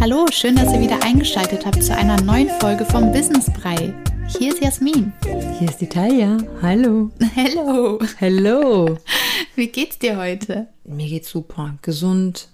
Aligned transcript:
Hallo, 0.00 0.26
schön, 0.30 0.56
dass 0.56 0.72
ihr 0.72 0.80
wieder 0.80 1.02
eingeschaltet 1.02 1.64
habt 1.64 1.82
zu 1.82 1.94
einer 1.94 2.20
neuen 2.22 2.48
Folge 2.60 2.84
vom 2.84 3.12
Businessbrei. 3.12 3.94
Hier 4.26 4.52
ist 4.52 4.62
Jasmin. 4.62 5.12
Hier 5.58 5.68
ist 5.68 5.80
die 5.80 5.88
Talia. 5.88 6.38
Hallo. 6.62 7.10
Hello. 7.34 8.00
Hallo. 8.20 8.98
Wie 9.56 9.68
geht's 9.68 9.98
dir 9.98 10.16
heute? 10.16 10.68
Mir 10.84 11.08
geht's 11.08 11.30
super. 11.30 11.76
Gesund, 11.82 12.48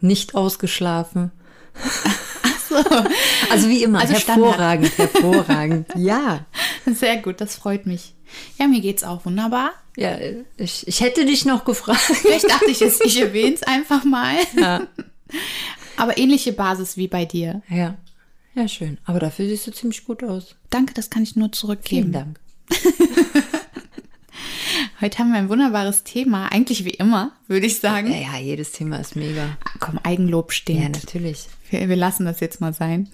nicht 0.00 0.34
ausgeschlafen. 0.34 1.32
Also 3.50 3.68
wie 3.68 3.82
immer, 3.82 4.00
Also 4.00 4.14
hervorragend, 4.14 4.96
hervorragend. 4.98 5.86
Ja. 5.96 6.46
Sehr 6.86 7.16
gut, 7.18 7.40
das 7.40 7.56
freut 7.56 7.86
mich. 7.86 8.14
Ja, 8.58 8.68
mir 8.68 8.80
geht's 8.80 9.02
auch 9.04 9.24
wunderbar. 9.24 9.72
Ja, 9.96 10.16
ich, 10.56 10.86
ich 10.86 11.00
hätte 11.00 11.24
dich 11.26 11.44
noch 11.44 11.64
gefragt. 11.64 12.00
Vielleicht 12.00 12.48
dachte 12.48 12.70
ich, 12.70 12.80
es- 12.80 13.00
ich 13.00 13.20
erwähne 13.20 13.54
es 13.54 13.62
einfach 13.64 14.04
mal. 14.04 14.34
Ja. 14.58 14.86
Aber 15.96 16.16
ähnliche 16.16 16.52
Basis 16.52 16.96
wie 16.96 17.08
bei 17.08 17.24
dir. 17.24 17.62
ja. 17.68 17.96
Ja, 18.54 18.66
schön. 18.66 18.98
Aber 19.04 19.20
dafür 19.20 19.46
siehst 19.46 19.68
du 19.68 19.70
ziemlich 19.70 20.04
gut 20.04 20.24
aus. 20.24 20.56
Danke, 20.70 20.92
das 20.92 21.08
kann 21.08 21.22
ich 21.22 21.36
nur 21.36 21.52
zurückgeben. 21.52 22.10
Vielen 22.10 22.12
Dank. 22.12 22.40
Heute 25.00 25.18
haben 25.18 25.30
wir 25.30 25.38
ein 25.38 25.48
wunderbares 25.48 26.02
Thema. 26.04 26.50
Eigentlich 26.52 26.84
wie 26.84 26.90
immer, 26.90 27.32
würde 27.46 27.66
ich 27.66 27.78
sagen. 27.78 28.10
Ja, 28.12 28.32
ja, 28.34 28.38
jedes 28.38 28.72
Thema 28.72 28.98
ist 28.98 29.14
mega. 29.16 29.56
Komm, 29.80 29.98
Eigenlob 30.02 30.50
Ja, 30.52 30.56
stinkt. 30.56 31.04
natürlich. 31.04 31.48
wir, 31.70 31.88
wir 31.88 31.96
lassen 31.96 32.24
das 32.26 32.40
jetzt 32.40 32.60
mal 32.60 32.72
sein. 32.74 33.08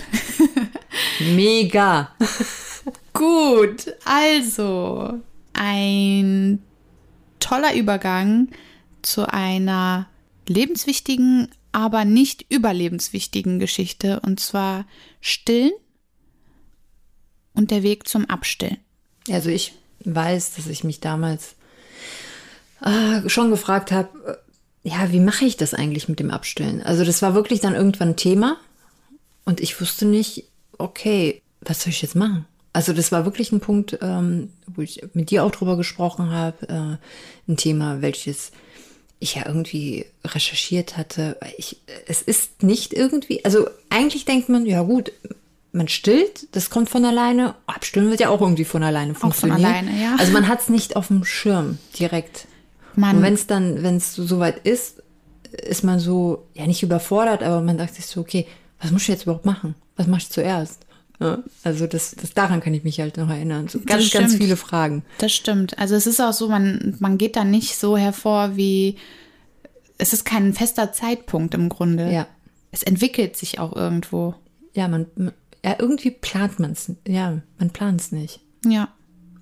Mega. 1.34 2.10
Gut, 3.14 3.94
also 4.04 5.14
ein 5.54 6.62
toller 7.40 7.74
Übergang 7.74 8.48
zu 9.02 9.26
einer 9.32 10.06
lebenswichtigen, 10.48 11.48
aber 11.72 12.04
nicht 12.04 12.44
überlebenswichtigen 12.50 13.58
Geschichte 13.58 14.20
und 14.20 14.40
zwar 14.40 14.84
Stillen 15.20 15.72
und 17.54 17.70
der 17.70 17.82
Weg 17.82 18.06
zum 18.08 18.26
Abstillen. 18.28 18.78
Also 19.30 19.48
ich 19.50 19.72
weiß, 20.04 20.54
dass 20.56 20.66
ich 20.66 20.84
mich 20.84 21.00
damals 21.00 21.56
äh, 22.82 23.28
schon 23.28 23.50
gefragt 23.50 23.92
habe, 23.92 24.40
äh, 24.45 24.45
ja, 24.86 25.10
wie 25.10 25.18
mache 25.18 25.44
ich 25.44 25.56
das 25.56 25.74
eigentlich 25.74 26.08
mit 26.08 26.20
dem 26.20 26.30
Abstillen? 26.30 26.80
Also 26.80 27.04
das 27.04 27.20
war 27.20 27.34
wirklich 27.34 27.58
dann 27.58 27.74
irgendwann 27.74 28.10
ein 28.10 28.16
Thema 28.16 28.56
und 29.44 29.60
ich 29.60 29.80
wusste 29.80 30.06
nicht, 30.06 30.44
okay, 30.78 31.42
was 31.60 31.82
soll 31.82 31.90
ich 31.90 32.02
jetzt 32.02 32.14
machen? 32.14 32.46
Also 32.72 32.92
das 32.92 33.10
war 33.10 33.24
wirklich 33.24 33.50
ein 33.50 33.58
Punkt, 33.58 33.98
ähm, 34.00 34.50
wo 34.68 34.82
ich 34.82 35.02
mit 35.12 35.30
dir 35.30 35.42
auch 35.42 35.50
drüber 35.50 35.76
gesprochen 35.76 36.30
habe, 36.30 36.68
äh, 36.68 37.50
ein 37.50 37.56
Thema, 37.56 38.00
welches 38.00 38.52
ich 39.18 39.34
ja 39.34 39.46
irgendwie 39.46 40.06
recherchiert 40.24 40.96
hatte. 40.96 41.36
Ich, 41.58 41.78
es 42.06 42.22
ist 42.22 42.62
nicht 42.62 42.92
irgendwie, 42.92 43.44
also 43.44 43.68
eigentlich 43.90 44.24
denkt 44.24 44.48
man, 44.48 44.66
ja 44.66 44.82
gut, 44.82 45.10
man 45.72 45.88
stillt, 45.88 46.54
das 46.54 46.70
kommt 46.70 46.90
von 46.90 47.04
alleine. 47.04 47.56
Abstillen 47.66 48.10
wird 48.10 48.20
ja 48.20 48.28
auch 48.28 48.40
irgendwie 48.40 48.64
von 48.64 48.84
alleine 48.84 49.14
von 49.14 49.32
funktionieren. 49.32 49.64
alleine, 49.64 50.00
ja. 50.00 50.14
Also 50.16 50.32
man 50.32 50.46
hat 50.46 50.60
es 50.60 50.68
nicht 50.68 50.94
auf 50.94 51.08
dem 51.08 51.24
Schirm 51.24 51.78
direkt. 51.98 52.46
Man- 52.96 53.16
Und 53.18 53.22
wenn 53.22 53.34
es 53.34 53.46
dann, 53.46 53.82
wenn 53.82 53.96
es 53.96 54.14
so 54.14 54.24
soweit 54.26 54.66
ist, 54.66 55.02
ist 55.52 55.84
man 55.84 55.98
so, 55.98 56.46
ja 56.54 56.66
nicht 56.66 56.82
überfordert, 56.82 57.42
aber 57.42 57.60
man 57.60 57.78
sagt 57.78 57.94
sich 57.94 58.06
so, 58.06 58.20
okay, 58.20 58.46
was 58.80 58.90
muss 58.90 59.02
ich 59.02 59.08
jetzt 59.08 59.22
überhaupt 59.24 59.46
machen? 59.46 59.74
Was 59.96 60.06
mache 60.06 60.20
ich 60.22 60.30
zuerst? 60.30 60.82
Ja, 61.18 61.38
also 61.64 61.86
das, 61.86 62.14
das 62.20 62.34
daran 62.34 62.60
kann 62.60 62.74
ich 62.74 62.84
mich 62.84 63.00
halt 63.00 63.16
noch 63.16 63.30
erinnern. 63.30 63.68
So 63.68 63.80
ganz, 63.80 64.10
ganz 64.10 64.34
viele 64.34 64.56
Fragen. 64.56 65.02
Das 65.18 65.32
stimmt. 65.32 65.78
Also 65.78 65.94
es 65.94 66.06
ist 66.06 66.20
auch 66.20 66.34
so, 66.34 66.48
man, 66.48 66.94
man 66.98 67.16
geht 67.16 67.36
da 67.36 67.44
nicht 67.44 67.78
so 67.78 67.96
hervor 67.96 68.56
wie, 68.56 68.96
es 69.96 70.12
ist 70.12 70.24
kein 70.26 70.52
fester 70.52 70.92
Zeitpunkt 70.92 71.54
im 71.54 71.70
Grunde. 71.70 72.12
Ja. 72.12 72.26
Es 72.70 72.82
entwickelt 72.82 73.34
sich 73.36 73.58
auch 73.58 73.74
irgendwo. 73.74 74.34
Ja, 74.74 74.88
man, 74.88 75.06
man 75.16 75.32
ja, 75.64 75.76
irgendwie 75.78 76.10
plant 76.10 76.60
man 76.60 76.72
es. 76.72 76.92
Ja, 77.08 77.40
man 77.58 77.70
plant 77.70 78.00
es 78.02 78.12
nicht. 78.12 78.40
Ja. 78.66 78.88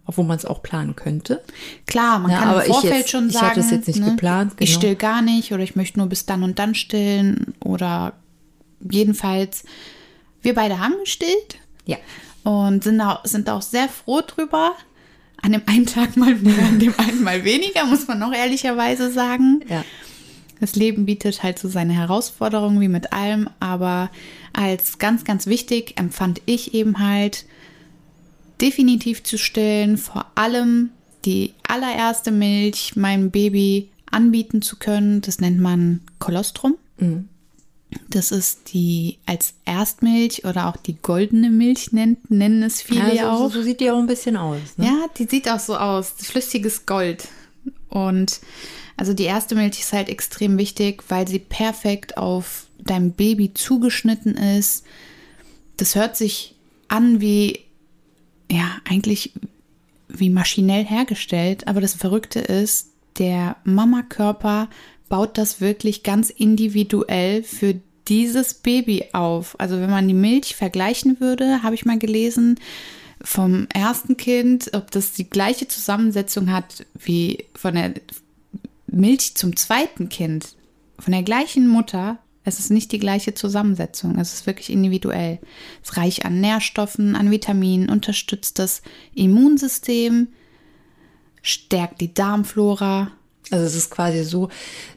Obwohl 0.06 0.25
man 0.26 0.37
es 0.37 0.44
auch 0.44 0.62
planen 0.62 0.94
könnte. 0.97 1.42
Klar, 1.87 2.19
man 2.19 2.31
Ja, 2.31 2.41
kann 2.41 2.48
aber 2.48 2.65
im 2.65 2.70
ich 2.70 2.76
Vorfeld 2.76 2.94
jetzt- 2.98 3.10
schon 3.10 3.28
ich 3.28 3.32
sagen, 3.34 3.47
hatte 3.47 3.60
es 3.60 3.70
jetzt 3.70 3.87
nicht 3.88 4.00
ne, 4.00 4.10
geplant, 4.10 4.53
ich 4.59 4.70
genau. 4.70 4.78
still 4.81 4.94
gar 4.97 5.22
nicht 5.22 5.53
oder 5.53 5.62
ich 5.62 5.76
möchte 5.76 5.98
nur 5.98 6.09
bis 6.09 6.26
dann 6.26 6.42
und 6.42 6.59
dann 6.59 6.75
stillen 6.75 7.54
oder 7.65 8.12
jedenfalls, 8.91 9.64
wir 10.43 10.54
beide 10.54 10.78
haben 10.78 10.94
gestillt 11.03 11.59
Ja. 11.87 11.97
und 12.43 12.84
sind 12.84 13.00
auch, 13.00 13.25
sind 13.25 13.48
auch 13.48 13.62
sehr 13.62 13.88
froh 13.88 14.20
drüber. 14.26 14.72
An 15.43 15.53
dem 15.53 15.62
einen 15.66 15.87
Tag 15.87 16.16
mal 16.16 16.34
mehr, 16.34 16.64
an 16.66 16.78
dem 16.78 16.94
einen 16.98 17.22
mal 17.22 17.44
weniger, 17.44 17.84
muss 17.87 18.06
man 18.09 18.19
noch 18.19 18.32
ehrlicherweise 18.34 19.10
sagen. 19.12 19.62
Ja. 19.69 19.84
Das 20.60 20.75
Leben 20.76 21.04
bietet 21.04 21.43
halt 21.43 21.59
so 21.59 21.69
seine 21.69 21.93
Herausforderungen 21.93 22.81
wie 22.81 22.88
mit 22.88 23.12
allem, 23.12 23.50
aber 23.60 24.10
als 24.54 24.98
ganz, 24.98 25.25
ganz 25.25 25.47
wichtig 25.47 25.98
empfand 25.98 26.41
ich 26.47 26.72
eben 26.75 26.98
halt 26.98 27.44
definitiv 28.60 29.22
zu 29.22 29.38
stillen, 29.38 29.97
vor 29.97 30.26
allem 30.34 30.91
die 31.25 31.54
allererste 31.66 32.31
Milch 32.31 32.97
meinem 32.97 33.31
Baby 33.31 33.88
anbieten 34.10 34.62
zu 34.62 34.76
können. 34.76 35.20
Das 35.20 35.41
nennt 35.41 35.59
man 35.60 36.00
Kolostrum. 36.19 36.76
Das 38.09 38.32
ist 38.32 38.72
die 38.72 39.19
als 39.26 39.54
Erstmilch 39.64 40.44
oder 40.44 40.69
auch 40.69 40.76
die 40.76 40.97
goldene 40.97 41.50
Milch 41.50 41.93
nennt, 41.93 42.31
nennen 42.31 42.62
es 42.62 42.81
viele 42.82 43.14
ja 43.14 43.31
Also, 43.31 43.44
auch. 43.44 43.50
so, 43.50 43.59
so 43.60 43.62
sieht 43.62 43.81
die 43.81 43.91
auch 43.91 43.98
ein 43.98 44.06
bisschen 44.06 44.37
aus. 44.37 44.59
Ne? 44.76 44.87
Ja, 44.87 45.06
die 45.16 45.25
sieht 45.25 45.48
auch 45.48 45.59
so 45.60 45.76
aus. 45.76 46.10
Flüssiges 46.19 46.87
Gold. 46.87 47.28
Und 47.88 48.41
also 48.97 49.12
die 49.12 49.25
erste 49.25 49.54
Milch 49.54 49.81
ist 49.81 49.93
halt 49.93 50.09
extrem 50.09 50.59
wichtig, 50.59 51.03
weil 51.09 51.26
sie 51.28 51.38
perfekt 51.38 52.16
auf 52.16 52.66
dein 52.78 53.12
Baby 53.12 53.53
zugeschnitten 53.54 54.37
ist. 54.37 54.84
Das 55.76 55.94
hört 55.94 56.16
sich 56.16 56.54
an 56.88 57.20
wie, 57.20 57.60
ja, 58.50 58.78
eigentlich 58.88 59.32
wie 60.09 60.31
maschinell 60.31 60.84
hergestellt. 60.84 61.66
Aber 61.66 61.81
das 61.81 61.94
Verrückte 61.94 62.41
ist, 62.41 62.91
der 63.19 63.56
Mamakörper 63.65 64.69
baut 65.09 65.38
das 65.38 65.60
wirklich 65.60 66.03
ganz 66.03 66.31
individuell 66.31 67.43
für 67.43 67.81
dieses 68.09 68.55
Baby 68.55 69.06
auf. 69.12 69.59
Also 69.59 69.81
wenn 69.81 69.91
man 69.91 70.09
die 70.09 70.15
Milch 70.15 70.56
vergleichen 70.56 71.21
würde, 71.21 71.62
habe 71.62 71.75
ich 71.75 71.84
mal 71.84 71.99
gelesen, 71.99 72.59
vom 73.22 73.66
ersten 73.72 74.16
Kind, 74.16 74.71
ob 74.75 74.91
das 74.91 75.12
die 75.12 75.28
gleiche 75.28 75.66
Zusammensetzung 75.66 76.53
hat 76.53 76.84
wie 76.94 77.44
von 77.55 77.75
der 77.75 77.94
Milch 78.87 79.34
zum 79.34 79.56
zweiten 79.56 80.09
Kind, 80.09 80.56
von 80.99 81.12
der 81.12 81.22
gleichen 81.22 81.69
Mutter. 81.69 82.19
Es 82.44 82.59
ist 82.59 82.71
nicht 82.71 82.93
die 82.93 82.99
gleiche 82.99 83.34
Zusammensetzung. 83.34 84.19
Es 84.19 84.34
ist 84.34 84.47
wirklich 84.47 84.71
individuell. 84.71 85.38
Es 85.82 85.91
ist 85.91 85.97
reich 85.97 86.25
an 86.27 86.41
Nährstoffen, 86.41 87.16
an 87.16 87.31
Vitaminen, 87.31 87.88
unterstützt 87.88 88.59
das 88.59 88.82
Immunsystem, 89.15 90.28
stärkt 91.43 92.00
die 92.00 92.12
Darmflora. 92.12 93.10
Also 93.50 93.66
es 93.66 93.75
ist 93.75 93.91
quasi 93.91 94.25
so, 94.25 94.49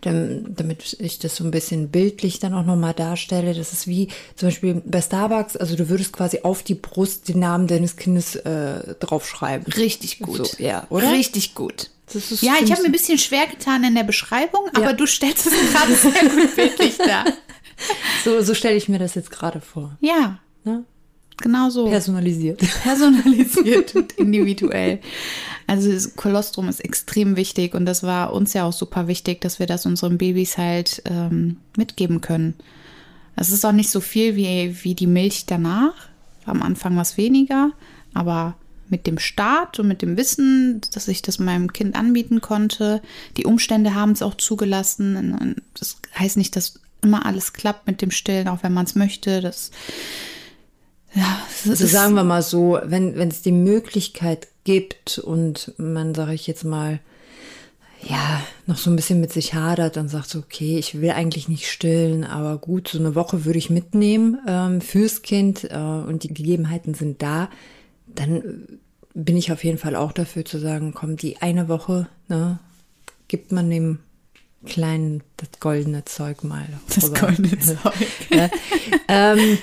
dam- 0.01 0.55
damit 0.55 0.95
ich 0.99 1.19
das 1.19 1.35
so 1.35 1.43
ein 1.43 1.51
bisschen 1.51 1.89
bildlich 1.89 2.39
dann 2.39 2.53
auch 2.53 2.65
nochmal 2.65 2.93
darstelle, 2.93 3.53
das 3.53 3.73
ist 3.73 3.87
wie 3.87 4.07
zum 4.37 4.47
Beispiel 4.47 4.81
bei 4.85 5.01
Starbucks, 5.01 5.57
also 5.57 5.75
du 5.75 5.89
würdest 5.89 6.13
quasi 6.13 6.39
auf 6.43 6.63
die 6.63 6.75
Brust 6.75 7.27
den 7.27 7.39
Namen 7.39 7.67
deines 7.67 7.97
Kindes 7.97 8.37
äh, 8.37 8.95
draufschreiben. 9.01 9.71
Richtig 9.73 10.19
gut. 10.19 10.47
So, 10.47 10.63
ja, 10.63 10.87
oder? 10.89 11.11
Richtig 11.11 11.55
gut. 11.55 11.89
Ja, 12.41 12.53
ich 12.63 12.71
habe 12.71 12.81
mir 12.83 12.87
ein 12.89 12.91
bisschen 12.93 13.17
schwer 13.17 13.47
getan 13.47 13.83
in 13.83 13.93
der 13.95 14.03
Beschreibung, 14.03 14.61
aber 14.73 14.85
Ja. 14.87 14.93
du 14.93 15.05
stellst 15.05 15.45
es 15.47 15.53
gerade 15.73 15.93
sehr 15.93 16.29
gut 16.29 16.55
bildlich 16.55 16.97
dar. 16.97 17.25
So, 18.25 18.41
so 18.41 18.55
stelle 18.55 18.75
ich 18.75 18.89
mir 18.89 18.97
das 18.97 19.13
jetzt 19.13 19.29
gerade 19.29 19.61
vor. 19.61 19.95
Ja, 20.01 20.39
Ne? 20.63 20.83
genau 21.37 21.69
so. 21.69 21.85
Personalisiert. 21.87 22.59
personalisiert 22.83 23.93
und 23.95 24.13
individuell. 24.13 24.99
Also 25.67 25.91
das 25.91 26.15
Kolostrum 26.15 26.67
ist 26.69 26.79
extrem 26.79 27.35
wichtig 27.35 27.75
und 27.75 27.85
das 27.85 28.01
war 28.01 28.33
uns 28.33 28.53
ja 28.53 28.65
auch 28.65 28.73
super 28.73 29.07
wichtig, 29.07 29.41
dass 29.41 29.59
wir 29.59 29.67
das 29.67 29.85
unseren 29.85 30.17
Babys 30.17 30.57
halt 30.57 31.03
ähm, 31.05 31.57
mitgeben 31.77 32.21
können. 32.21 32.55
Es 33.35 33.51
ist 33.51 33.63
auch 33.63 33.71
nicht 33.73 33.91
so 33.91 33.99
viel 34.01 34.35
wie, 34.35 34.75
wie 34.83 34.95
die 34.95 35.05
Milch 35.05 35.45
danach. 35.45 35.93
Am 36.45 36.63
Anfang 36.63 36.97
was 36.97 37.17
weniger, 37.17 37.71
aber 38.15 38.55
mit 38.89 39.07
dem 39.07 39.19
Start 39.19 39.79
und 39.79 39.87
mit 39.87 40.01
dem 40.01 40.17
Wissen, 40.17 40.81
dass 40.93 41.07
ich 41.07 41.21
das 41.21 41.39
meinem 41.39 41.73
Kind 41.73 41.95
anbieten 41.95 42.41
konnte, 42.41 43.01
die 43.37 43.45
Umstände 43.45 43.93
haben 43.95 44.11
es 44.11 44.21
auch 44.21 44.35
zugelassen. 44.35 45.55
Das 45.79 45.97
heißt 46.17 46.37
nicht, 46.37 46.55
dass 46.55 46.79
immer 47.01 47.25
alles 47.25 47.53
klappt 47.53 47.87
mit 47.87 48.01
dem 48.01 48.11
Stillen, 48.11 48.47
auch 48.47 48.63
wenn 48.63 48.73
man 48.73 48.85
es 48.85 48.95
möchte. 48.95 49.41
Das 49.41 49.71
ja, 51.13 51.41
es 51.49 51.69
Also 51.69 51.85
ist- 51.85 51.91
sagen 51.91 52.13
wir 52.15 52.23
mal 52.23 52.41
so, 52.43 52.79
wenn 52.83 53.15
wenn 53.15 53.29
es 53.29 53.41
die 53.41 53.51
Möglichkeit 53.51 54.47
gibt 54.63 55.19
und 55.19 55.73
man, 55.77 56.13
sage 56.13 56.33
ich 56.33 56.47
jetzt 56.47 56.63
mal, 56.65 56.99
ja, 58.07 58.41
noch 58.67 58.77
so 58.77 58.91
ein 58.91 58.95
bisschen 58.95 59.19
mit 59.21 59.33
sich 59.33 59.53
hadert 59.55 59.97
und 59.97 60.09
sagt 60.09 60.29
so, 60.29 60.39
okay, 60.39 60.77
ich 60.77 61.01
will 61.01 61.09
eigentlich 61.11 61.47
nicht 61.47 61.67
stillen, 61.67 62.23
aber 62.23 62.57
gut, 62.59 62.89
so 62.89 62.99
eine 62.99 63.15
Woche 63.15 63.43
würde 63.45 63.57
ich 63.57 63.69
mitnehmen 63.71 64.37
ähm, 64.47 64.81
fürs 64.81 65.23
Kind 65.23 65.63
äh, 65.71 65.75
und 65.77 66.21
die 66.23 66.33
Gegebenheiten 66.33 66.93
sind 66.93 67.21
da, 67.23 67.49
dann 68.07 68.79
bin 69.13 69.37
ich 69.37 69.51
auf 69.51 69.63
jeden 69.63 69.77
Fall 69.77 69.95
auch 69.95 70.11
dafür 70.11 70.45
zu 70.45 70.59
sagen, 70.59 70.93
komm, 70.93 71.17
die 71.17 71.41
eine 71.41 71.67
Woche, 71.67 72.07
ne, 72.27 72.59
gibt 73.27 73.51
man 73.51 73.69
dem 73.69 73.99
Kleinen 74.65 75.23
das 75.37 75.49
goldene 75.59 76.03
Zeug 76.05 76.43
mal. 76.43 76.67
Das 76.93 77.05
rüber. 77.05 77.19
goldene 77.19 77.59
Zeug. 77.59 77.93
ja, 78.29 78.49
ähm, 79.07 79.57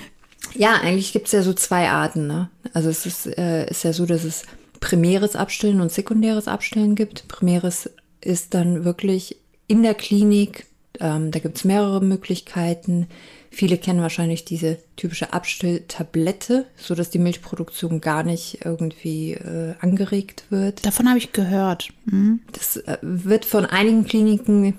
ja 0.54 0.74
eigentlich 0.74 1.12
gibt 1.12 1.26
es 1.26 1.32
ja 1.32 1.42
so 1.42 1.52
zwei 1.52 1.88
Arten. 1.88 2.26
Ne? 2.26 2.48
Also 2.72 2.88
es 2.88 3.04
ist, 3.06 3.26
äh, 3.26 3.68
ist 3.68 3.84
ja 3.84 3.92
so, 3.92 4.06
dass 4.06 4.24
es 4.24 4.44
primäres 4.80 5.36
Abstillen 5.36 5.80
und 5.80 5.92
sekundäres 5.92 6.48
Abstillen 6.48 6.94
gibt. 6.94 7.28
Primäres 7.28 7.90
ist 8.20 8.54
dann 8.54 8.84
wirklich 8.84 9.36
in 9.66 9.82
der 9.82 9.94
Klinik. 9.94 10.66
Ähm, 11.00 11.30
da 11.30 11.38
gibt 11.38 11.56
es 11.56 11.64
mehrere 11.64 12.00
Möglichkeiten. 12.00 13.08
Viele 13.54 13.78
kennen 13.78 14.00
wahrscheinlich 14.00 14.44
diese 14.44 14.78
typische 14.96 15.32
Abstilltablette, 15.32 16.66
so 16.76 16.96
dass 16.96 17.10
die 17.10 17.20
Milchproduktion 17.20 18.00
gar 18.00 18.24
nicht 18.24 18.64
irgendwie 18.64 19.34
äh, 19.34 19.74
angeregt 19.78 20.44
wird. 20.50 20.84
Davon 20.84 21.08
habe 21.08 21.18
ich 21.18 21.30
gehört. 21.30 21.90
Mhm. 22.06 22.40
Das 22.50 22.78
äh, 22.78 22.98
wird 23.00 23.44
von 23.44 23.64
einigen 23.64 24.06
Kliniken 24.06 24.74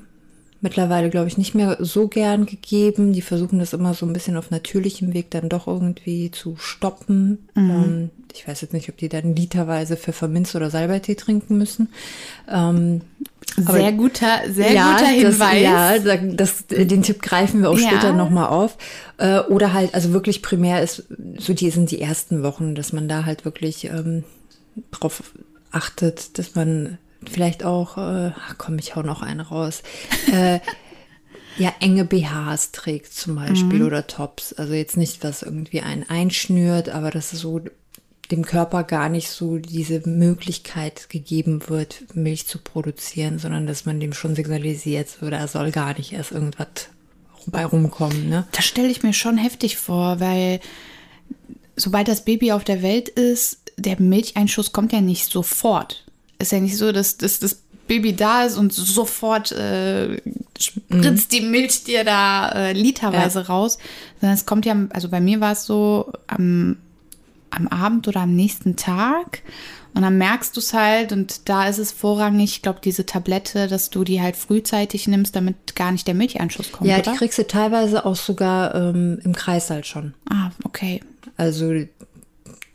mittlerweile, 0.65 1.12
glaube 1.12 1.27
ich, 1.27 1.38
nicht 1.38 1.53
mehr 1.53 1.77
so 1.79 2.07
gern 2.07 2.47
gegeben. 2.47 3.13
Die 3.13 3.21
versuchen 3.21 3.59
das 3.59 3.71
immer 3.71 3.94
so 3.94 4.03
ein 4.07 4.13
bisschen 4.13 4.35
auf 4.35 4.50
natürlichem 4.50 5.13
Weg 5.13 5.29
dann 5.29 5.47
doch 5.47 5.67
irgendwie 5.67 6.31
zu 6.31 6.56
stoppen. 6.57 7.47
Mhm. 7.53 7.69
Ähm, 7.69 8.09
ich 8.33 8.47
weiß 8.47 8.62
jetzt 8.62 8.73
nicht, 8.73 8.89
ob 8.89 8.97
die 8.97 9.07
dann 9.07 9.35
literweise 9.35 9.95
Pfefferminz 9.95 10.56
oder 10.56 10.71
Salbeitee 10.71 11.13
trinken 11.13 11.59
müssen. 11.59 11.89
Ähm, 12.51 13.01
sehr 13.56 13.91
guter, 13.91 14.41
sehr 14.50 14.73
ja, 14.73 14.94
guter 14.94 15.07
Hinweis. 15.07 16.03
Das, 16.03 16.03
ja, 16.03 16.17
das, 16.17 16.65
den 16.67 17.03
Tipp 17.03 17.21
greifen 17.21 17.62
wir 17.62 17.69
auch 17.69 17.77
ja. 17.77 17.88
später 17.88 18.12
nochmal 18.12 18.47
auf. 18.47 18.75
Äh, 19.17 19.41
oder 19.41 19.71
halt, 19.71 19.94
also 19.94 20.13
wirklich 20.13 20.41
primär 20.41 20.81
ist, 20.81 21.03
so 21.38 21.53
die 21.53 21.69
sind 21.69 21.91
die 21.91 22.01
ersten 22.01 22.41
Wochen, 22.41 22.73
dass 22.73 22.91
man 22.91 23.07
da 23.07 23.23
halt 23.25 23.45
wirklich 23.45 23.85
ähm, 23.85 24.23
drauf 24.89 25.21
achtet, 25.71 26.39
dass 26.39 26.56
man 26.56 26.97
vielleicht 27.30 27.63
auch, 27.63 27.98
äh, 27.98 28.31
ach 28.48 28.56
komm, 28.57 28.77
ich 28.80 28.95
hau 28.95 29.01
noch 29.01 29.22
einen 29.22 29.42
raus, 29.42 29.83
äh, 30.31 30.60
ja, 31.57 31.74
enge 31.80 32.06
BHs 32.06 32.72
trägt 32.72 33.13
zum 33.13 33.36
Beispiel 33.36 33.80
mhm. 33.80 33.88
oder 33.88 34.07
Tops. 34.07 34.54
Also 34.54 34.74
jetzt 34.74 34.98
nicht, 34.98 35.24
was 35.24 35.42
irgendwie 35.42 35.81
einen 35.81 36.04
einschnürt, 36.04 36.89
aber 36.89 37.12
das 37.12 37.33
ist 37.33 37.39
so 37.39 37.62
dem 38.31 38.44
Körper 38.44 38.83
gar 38.83 39.10
nicht 39.10 39.30
so 39.30 39.57
diese 39.57 40.07
Möglichkeit 40.07 41.10
gegeben 41.10 41.62
wird, 41.68 42.04
Milch 42.16 42.48
zu 42.48 42.57
produzieren, 42.57 43.39
sondern 43.39 43.68
dass 43.68 43.86
man 43.86 44.00
dem 44.00 44.13
schon 44.13 44.36
signalisiert, 44.36 45.10
so 45.10 45.30
da 45.30 45.48
soll 45.48 45.72
gar 45.72 45.95
nicht 45.98 46.12
erst 46.13 46.31
irgendwas 46.31 46.89
bei 47.48 47.66
rumkommen. 47.66 48.30
Ne? 48.30 48.48
Das 48.51 48.66
stelle 48.66 48.89
ich 48.89 49.04
mir 49.04 49.13
schon 49.13 49.38
heftig 49.38 49.77
vor, 49.77 50.19
weil 50.19 50.60
sobald 51.75 52.07
das 52.07 52.25
Baby 52.25 52.51
auf 52.51 52.63
der 52.63 52.81
Welt 52.81 53.10
ist, 53.10 53.60
der 53.77 54.01
Milcheinschuss 54.01 54.72
kommt 54.72 54.94
ja 54.94 55.01
nicht 55.01 55.30
sofort. 55.30 56.05
Ist 56.40 56.52
ja 56.52 56.60
nicht 56.60 56.78
so, 56.78 56.92
dass, 56.92 57.18
dass 57.18 57.40
das 57.40 57.62
Baby 57.88 58.16
da 58.16 58.44
ist 58.44 58.58
und 58.58 58.74
sofort 58.74 59.52
äh, 59.52 60.18
spritzt 60.60 61.32
mhm. 61.32 61.36
die 61.36 61.42
Milch 61.42 61.84
dir 61.84 62.04
da 62.04 62.50
äh, 62.50 62.74
literweise 62.74 63.42
ja. 63.42 63.46
raus, 63.46 63.78
sondern 64.20 64.36
es 64.36 64.46
kommt 64.46 64.66
ja, 64.66 64.76
also 64.90 65.10
bei 65.10 65.22
mir 65.22 65.40
war 65.40 65.52
es 65.52 65.66
so 65.66 66.12
am 66.28 66.78
am 67.56 67.68
Abend 67.68 68.08
oder 68.08 68.22
am 68.22 68.36
nächsten 68.36 68.76
Tag. 68.76 69.42
Und 69.94 70.02
dann 70.02 70.18
merkst 70.18 70.54
du 70.58 70.60
es 70.60 70.74
halt 70.74 71.14
und 71.14 71.48
da 71.48 71.70
ist 71.70 71.78
es 71.78 71.94
vorrangig, 71.94 72.56
ich 72.56 72.62
glaube, 72.62 72.82
diese 72.84 73.06
Tablette, 73.06 73.68
dass 73.68 73.90
du 73.90 74.04
die 74.04 74.22
halt 74.22 74.36
frühzeitig 74.36 75.08
nimmst, 75.08 75.38
damit 75.38 75.74
gar 75.74 75.94
nicht 75.94 76.06
der 76.06 76.16
Milcheinschuss 76.16 76.74
kommt. 76.74 76.90
Ja, 76.90 76.98
oder? 76.98 77.14
die 77.14 77.18
kriegst 77.18 77.40
du 77.40 77.48
teilweise 77.48 78.06
auch 78.06 78.18
sogar 78.18 78.76
ähm, 78.76 79.20
im 79.24 79.34
Kreis 79.34 79.70
halt 79.70 79.88
schon. 79.88 80.14
Ah, 80.30 80.52
okay. 80.66 81.00
Also 81.38 81.72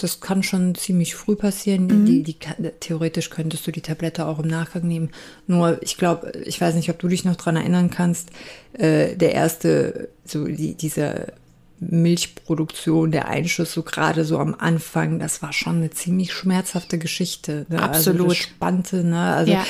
das 0.03 0.21
kann 0.21 0.43
schon 0.43 0.75
ziemlich 0.75 1.15
früh 1.15 1.37
passieren. 1.37 1.87
Mhm. 1.87 2.07
Die, 2.07 2.23
die, 2.23 2.37
theoretisch 2.81 3.31
könntest 3.31 3.67
du 3.67 3.73
die 3.73 3.81
Tablette 3.81 4.27
auch 4.27 4.39
im 4.39 4.49
Nachgang 4.49 4.87
nehmen. 4.87 5.11
Nur, 5.47 5.83
ich 5.83 5.97
glaube, 5.97 6.33
ich 6.45 6.61
weiß 6.61 6.75
nicht, 6.75 6.91
ob 6.91 6.99
du 6.99 7.09
dich 7.09 7.25
noch 7.25 7.37
dran 7.37 7.57
erinnern 7.57 7.91
kannst, 7.91 8.31
äh, 8.73 9.17
der 9.17 9.33
erste, 9.33 10.09
so 10.25 10.47
die, 10.47 10.75
dieser 10.75 11.27
Milchproduktion, 11.81 13.11
der 13.11 13.29
Einschuss 13.29 13.73
so 13.73 13.83
gerade 13.83 14.25
so 14.25 14.39
am 14.39 14.55
Anfang, 14.59 15.19
das 15.19 15.43
war 15.43 15.53
schon 15.53 15.77
eine 15.77 15.91
ziemlich 15.91 16.33
schmerzhafte 16.33 16.99
Geschichte. 16.99 17.67
Ne? 17.69 17.81
Also 17.83 18.11
Absolut. 18.11 18.31
Also 18.31 18.35
spannte, 18.35 19.05
ne? 19.05 19.35
Also 19.35 19.53
ja. 19.53 19.65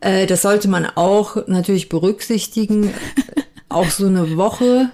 äh, 0.00 0.26
das 0.26 0.42
sollte 0.42 0.68
man 0.68 0.86
auch 0.86 1.46
natürlich 1.46 1.88
berücksichtigen. 1.88 2.92
auch 3.68 3.90
so 3.90 4.06
eine 4.06 4.36
Woche 4.36 4.90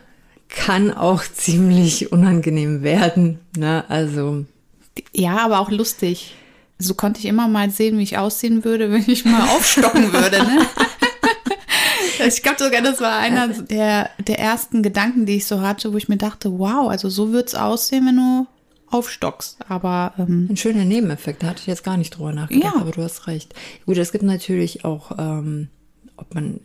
kann 0.49 0.93
auch 0.93 1.23
ziemlich 1.23 2.13
unangenehm 2.13 2.83
werden. 2.83 3.41
Ne? 3.57 3.85
Also 3.89 4.45
ja, 5.13 5.39
aber 5.39 5.61
auch 5.61 5.71
lustig. 5.71 6.35
So 6.79 6.95
konnte 6.95 7.21
ich 7.21 7.27
immer 7.27 7.49
mal 7.49 7.71
sehen, 7.71 7.99
wie 7.99 8.03
ich 8.03 8.19
aussehen 8.19 8.65
würde, 8.65 8.91
wenn 8.93 9.09
ich 9.09 9.25
mal 9.25 9.49
aufstocken 9.49 10.13
würde. 10.13 10.39
Ne? 10.39 10.67
Ich 12.27 12.43
glaube 12.43 12.63
sogar, 12.63 12.81
das 12.81 13.01
war 13.01 13.19
einer 13.19 13.49
der, 13.49 14.09
der 14.27 14.39
ersten 14.39 14.83
Gedanken, 14.83 15.27
die 15.27 15.37
ich 15.37 15.47
so 15.47 15.61
hatte, 15.61 15.93
wo 15.93 15.97
ich 15.97 16.09
mir 16.09 16.17
dachte, 16.17 16.59
wow, 16.59 16.89
also 16.89 17.09
so 17.09 17.33
wird 17.33 17.49
es 17.49 17.55
aussehen, 17.55 18.07
wenn 18.07 18.17
du 18.17 18.47
aufstockst. 18.91 19.59
Aber 19.69 20.15
ähm, 20.19 20.49
ein 20.51 20.57
schöner 20.57 20.85
Nebeneffekt, 20.85 21.43
da 21.43 21.49
hatte 21.49 21.61
ich 21.61 21.67
jetzt 21.67 21.85
gar 21.85 21.97
nicht 21.97 22.17
drüber 22.17 22.33
nachgedacht, 22.33 22.75
ja. 22.75 22.81
aber 22.81 22.93
du 22.93 23.03
hast 23.03 23.27
recht. 23.27 23.55
Gut, 23.85 23.99
es 23.99 24.13
gibt 24.13 24.25
natürlich 24.25 24.85
auch, 24.85 25.13
ähm, 25.19 25.69
ob 26.17 26.35
man, 26.35 26.61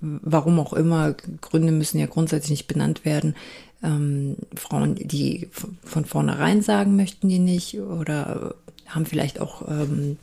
warum 0.00 0.60
auch 0.60 0.74
immer, 0.74 1.14
Gründe 1.40 1.72
müssen 1.72 1.98
ja 1.98 2.06
grundsätzlich 2.06 2.50
nicht 2.50 2.66
benannt 2.66 3.04
werden. 3.04 3.34
Ähm, 3.82 4.36
Frauen, 4.54 4.94
die 4.96 5.48
von 5.82 6.04
vornherein 6.04 6.62
sagen 6.62 6.96
möchten, 6.96 7.28
die 7.28 7.38
nicht 7.38 7.78
oder 7.78 8.54
haben 8.86 9.06
vielleicht 9.06 9.40
auch 9.40 9.66
ähm, 9.68 10.18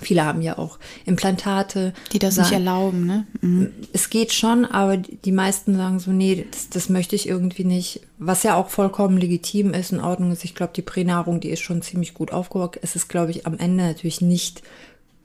Viele 0.00 0.24
haben 0.24 0.42
ja 0.42 0.58
auch 0.58 0.78
Implantate. 1.04 1.92
Die 2.12 2.18
das 2.18 2.36
sagen, 2.36 2.48
nicht 2.48 2.58
erlauben, 2.58 3.06
ne? 3.06 3.26
Mhm. 3.40 3.72
Es 3.92 4.10
geht 4.10 4.32
schon, 4.32 4.64
aber 4.64 4.96
die 4.96 5.32
meisten 5.32 5.74
sagen 5.76 5.98
so, 5.98 6.12
nee, 6.12 6.46
das, 6.50 6.68
das, 6.70 6.88
möchte 6.88 7.16
ich 7.16 7.28
irgendwie 7.28 7.64
nicht. 7.64 8.00
Was 8.18 8.42
ja 8.42 8.54
auch 8.54 8.70
vollkommen 8.70 9.16
legitim 9.16 9.74
ist, 9.74 9.92
in 9.92 10.00
Ordnung 10.00 10.32
ist. 10.32 10.44
Ich 10.44 10.54
glaube, 10.54 10.72
die 10.74 10.82
Pränahrung, 10.82 11.40
die 11.40 11.50
ist 11.50 11.60
schon 11.60 11.82
ziemlich 11.82 12.14
gut 12.14 12.32
aufgebaut. 12.32 12.78
Es 12.82 12.96
ist, 12.96 13.08
glaube 13.08 13.32
ich, 13.32 13.46
am 13.46 13.58
Ende 13.58 13.84
natürlich 13.84 14.20
nicht 14.20 14.62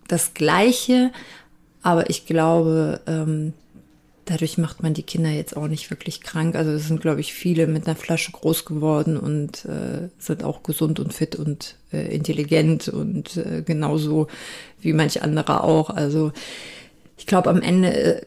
das 0.07 0.33
Gleiche, 0.33 1.11
aber 1.83 2.09
ich 2.09 2.25
glaube, 2.25 3.01
ähm, 3.05 3.53
dadurch 4.29 4.57
macht 4.57 4.83
man 4.83 4.93
die 4.93 5.03
Kinder 5.03 5.29
jetzt 5.29 5.55
auch 5.57 5.67
nicht 5.67 5.89
wirklich 5.89 6.21
krank. 6.21 6.55
Also 6.55 6.71
es 6.71 6.87
sind, 6.87 7.01
glaube 7.01 7.21
ich, 7.21 7.33
viele 7.33 7.67
mit 7.67 7.87
einer 7.87 7.95
Flasche 7.95 8.31
groß 8.31 8.65
geworden 8.65 9.17
und 9.17 9.65
äh, 9.65 10.09
sind 10.19 10.43
auch 10.43 10.63
gesund 10.63 10.99
und 10.99 11.13
fit 11.13 11.35
und 11.35 11.75
äh, 11.91 12.13
intelligent 12.13 12.87
und 12.89 13.37
äh, 13.37 13.63
genauso 13.65 14.27
wie 14.81 14.93
manche 14.93 15.21
andere 15.21 15.63
auch. 15.63 15.89
Also 15.89 16.31
ich 17.17 17.25
glaube, 17.25 17.49
am 17.49 17.61
Ende 17.61 17.93
äh, 17.93 18.21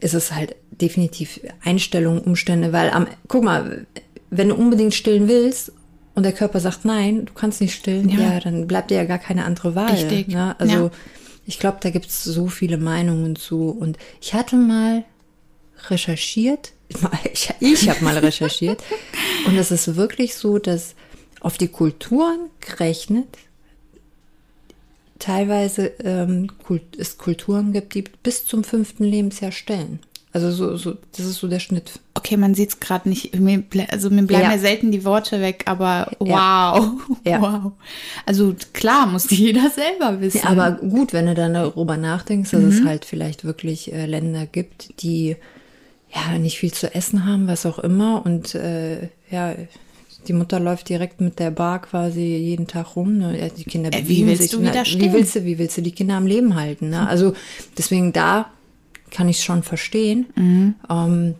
ist 0.00 0.14
es 0.14 0.32
halt 0.32 0.56
definitiv 0.70 1.40
Einstellung, 1.62 2.20
Umstände, 2.20 2.72
weil 2.72 2.90
am, 2.90 3.06
guck 3.28 3.44
mal, 3.44 3.86
wenn 4.30 4.48
du 4.48 4.54
unbedingt 4.54 4.94
stillen 4.94 5.28
willst 5.28 5.72
und 6.14 6.24
der 6.24 6.32
Körper 6.32 6.60
sagt, 6.60 6.84
nein, 6.84 7.26
du 7.26 7.32
kannst 7.34 7.60
nicht 7.60 7.74
stillen, 7.74 8.08
ja, 8.08 8.20
ja 8.20 8.40
dann 8.40 8.66
bleibt 8.66 8.90
dir 8.90 8.96
ja 8.96 9.04
gar 9.04 9.18
keine 9.18 9.44
andere 9.44 9.74
Wahl. 9.74 9.92
Richtig. 9.92 10.28
Ne? 10.28 10.56
Also 10.58 10.86
ja. 10.86 10.90
ich 11.46 11.58
glaube, 11.58 11.78
da 11.80 11.90
gibt 11.90 12.06
es 12.06 12.24
so 12.24 12.48
viele 12.48 12.78
Meinungen 12.78 13.36
zu. 13.36 13.68
Und 13.68 13.98
ich 14.20 14.34
hatte 14.34 14.56
mal 14.56 15.04
recherchiert. 15.90 16.72
Ich, 17.32 17.50
ich 17.60 17.88
habe 17.88 18.04
mal 18.04 18.18
recherchiert. 18.18 18.82
Und 19.46 19.56
es 19.56 19.70
ist 19.70 19.96
wirklich 19.96 20.34
so, 20.34 20.58
dass 20.58 20.94
auf 21.40 21.56
die 21.56 21.68
Kulturen 21.68 22.50
gerechnet 22.60 23.26
teilweise 25.18 25.86
ähm, 26.04 26.48
es 26.98 27.16
Kulturen 27.16 27.72
gibt, 27.72 27.94
die 27.94 28.02
bis 28.22 28.44
zum 28.44 28.64
fünften 28.64 29.04
Lebensjahr 29.04 29.52
stellen. 29.52 30.00
Also 30.34 30.50
so, 30.50 30.76
so 30.76 30.96
das 31.14 31.26
ist 31.26 31.36
so 31.36 31.46
der 31.46 31.60
Schnitt. 31.60 32.00
Okay, 32.14 32.38
man 32.38 32.54
sieht 32.54 32.70
es 32.70 32.80
gerade 32.80 33.08
nicht. 33.08 33.38
Mir, 33.38 33.64
also 33.90 34.08
mir 34.08 34.22
bleiben 34.22 34.44
ja. 34.44 34.52
ja. 34.52 34.58
selten 34.58 34.90
die 34.90 35.04
Worte 35.04 35.40
weg, 35.42 35.64
aber 35.66 36.10
wow. 36.18 36.90
Ja. 37.24 37.40
Wow. 37.40 37.72
Also 38.24 38.54
klar, 38.72 39.06
muss 39.06 39.30
jeder 39.30 39.68
selber 39.68 40.20
wissen. 40.20 40.40
Ja, 40.42 40.50
aber 40.50 40.72
gut, 40.72 41.12
wenn 41.12 41.26
du 41.26 41.34
dann 41.34 41.54
darüber 41.54 41.98
nachdenkst, 41.98 42.50
dass 42.50 42.62
mhm. 42.62 42.68
es 42.68 42.84
halt 42.84 43.04
vielleicht 43.04 43.44
wirklich 43.44 43.92
äh, 43.92 44.06
Länder 44.06 44.46
gibt, 44.46 45.02
die 45.02 45.36
ja 46.14 46.38
nicht 46.38 46.58
viel 46.58 46.72
zu 46.72 46.94
essen 46.94 47.26
haben, 47.26 47.48
was 47.48 47.66
auch 47.66 47.78
immer. 47.78 48.24
Und 48.24 48.54
äh, 48.54 49.08
ja, 49.30 49.54
die 50.28 50.32
Mutter 50.32 50.60
läuft 50.60 50.88
direkt 50.88 51.20
mit 51.20 51.38
der 51.38 51.50
Bar 51.50 51.82
quasi 51.82 52.20
jeden 52.20 52.66
Tag 52.66 52.96
rum. 52.96 53.18
Ne? 53.18 53.50
Die 53.56 53.64
Kinder 53.64 53.92
äh, 53.92 54.08
wie 54.08 54.26
willst 54.26 54.42
sich. 54.42 54.50
Du 54.50 54.60
ne? 54.60 54.72
wie 54.72 55.12
willst 55.12 55.36
du, 55.36 55.44
wie 55.44 55.58
willst 55.58 55.76
du 55.76 55.82
die 55.82 55.92
Kinder 55.92 56.14
am 56.14 56.26
Leben 56.26 56.54
halten? 56.54 56.90
Ne? 56.90 57.08
Also 57.08 57.34
deswegen 57.76 58.12
da 58.12 58.50
kann 59.10 59.28
ich 59.28 59.38
es 59.38 59.44
schon 59.44 59.62
verstehen. 59.62 60.26
Mhm. 60.36 60.74
Ähm, 60.88 61.34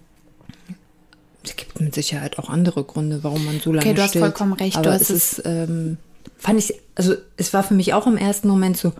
es 1.44 1.56
gibt 1.56 1.80
mit 1.80 1.94
Sicherheit 1.94 2.38
auch 2.38 2.48
andere 2.48 2.84
Gründe, 2.84 3.24
warum 3.24 3.44
man 3.44 3.60
so 3.60 3.72
lange 3.72 3.84
Okay, 3.84 3.94
du 3.94 4.06
stillt. 4.06 4.24
hast 4.24 4.30
vollkommen 4.30 4.52
recht. 4.52 4.76
Aber 4.76 4.94
es 4.94 5.10
ist, 5.10 5.42
ähm, 5.44 5.96
fand 6.38 6.58
ich, 6.58 6.74
also 6.94 7.14
es 7.36 7.52
war 7.52 7.62
für 7.62 7.74
mich 7.74 7.94
auch 7.94 8.06
im 8.06 8.16
ersten 8.16 8.48
Moment 8.48 8.76
so, 8.76 8.92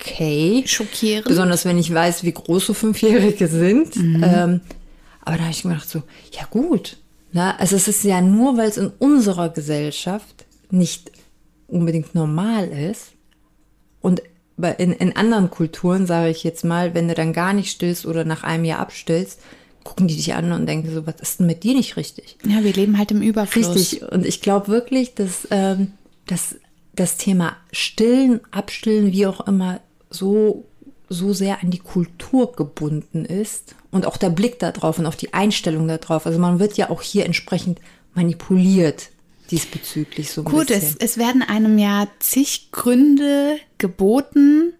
okay. 0.00 0.64
Schockierend. 0.66 1.26
Besonders 1.26 1.64
wenn 1.64 1.78
ich 1.78 1.92
weiß, 1.92 2.24
wie 2.24 2.32
groß 2.32 2.66
so 2.66 2.74
Fünfjährige 2.74 3.48
sind. 3.48 3.96
Mhm. 3.96 4.24
Ähm, 4.24 4.60
aber 5.22 5.36
da 5.36 5.42
habe 5.42 5.52
ich 5.52 5.64
mir 5.64 5.74
gedacht 5.74 5.90
so, 5.90 6.02
ja 6.32 6.46
gut. 6.50 6.96
Na, 7.32 7.56
also 7.56 7.76
es 7.76 7.88
ist 7.88 8.04
ja 8.04 8.20
nur, 8.20 8.56
weil 8.56 8.68
es 8.68 8.78
in 8.78 8.90
unserer 8.98 9.50
Gesellschaft 9.50 10.46
nicht 10.70 11.12
unbedingt 11.66 12.14
normal 12.14 12.68
ist. 12.68 13.12
Und 14.00 14.22
in, 14.78 14.92
in 14.92 15.14
anderen 15.16 15.50
Kulturen, 15.50 16.06
sage 16.06 16.30
ich 16.30 16.42
jetzt 16.44 16.64
mal, 16.64 16.94
wenn 16.94 17.08
du 17.08 17.14
dann 17.14 17.32
gar 17.32 17.52
nicht 17.52 17.70
stillst 17.70 18.06
oder 18.06 18.24
nach 18.24 18.42
einem 18.42 18.64
Jahr 18.64 18.80
abstillst, 18.80 19.40
gucken 19.84 20.08
die 20.08 20.16
dich 20.16 20.34
an 20.34 20.52
und 20.52 20.66
denken 20.66 20.92
so, 20.92 21.06
was 21.06 21.20
ist 21.20 21.40
denn 21.40 21.46
mit 21.46 21.62
dir 21.62 21.74
nicht 21.74 21.96
richtig? 21.96 22.36
Ja, 22.44 22.64
wir 22.64 22.72
leben 22.72 22.98
halt 22.98 23.10
im 23.10 23.22
Überfluss. 23.22 23.74
Richtig. 23.74 24.02
Und 24.02 24.26
ich 24.26 24.40
glaube 24.40 24.68
wirklich, 24.68 25.14
dass, 25.14 25.46
ähm, 25.50 25.92
dass 26.26 26.56
das 26.94 27.16
Thema 27.16 27.56
Stillen, 27.72 28.40
Abstillen, 28.50 29.12
wie 29.12 29.26
auch 29.26 29.46
immer, 29.46 29.80
so, 30.10 30.64
so 31.08 31.32
sehr 31.32 31.62
an 31.62 31.70
die 31.70 31.78
Kultur 31.78 32.52
gebunden 32.52 33.24
ist 33.24 33.74
und 33.90 34.06
auch 34.06 34.16
der 34.16 34.30
Blick 34.30 34.58
darauf 34.58 34.98
und 34.98 35.06
auf 35.06 35.16
die 35.16 35.34
Einstellung 35.34 35.88
darauf. 35.88 36.26
Also 36.26 36.38
man 36.38 36.58
wird 36.58 36.76
ja 36.76 36.90
auch 36.90 37.02
hier 37.02 37.26
entsprechend 37.26 37.80
manipuliert 38.14 39.10
diesbezüglich 39.50 40.30
so 40.30 40.42
ein 40.42 40.44
Gut, 40.44 40.68
bisschen. 40.68 40.82
es, 40.82 40.96
es 40.96 41.18
werden 41.18 41.42
einem 41.42 41.78
ja 41.78 42.06
zig 42.18 42.70
Gründe 42.70 43.56
geboten 43.78 44.74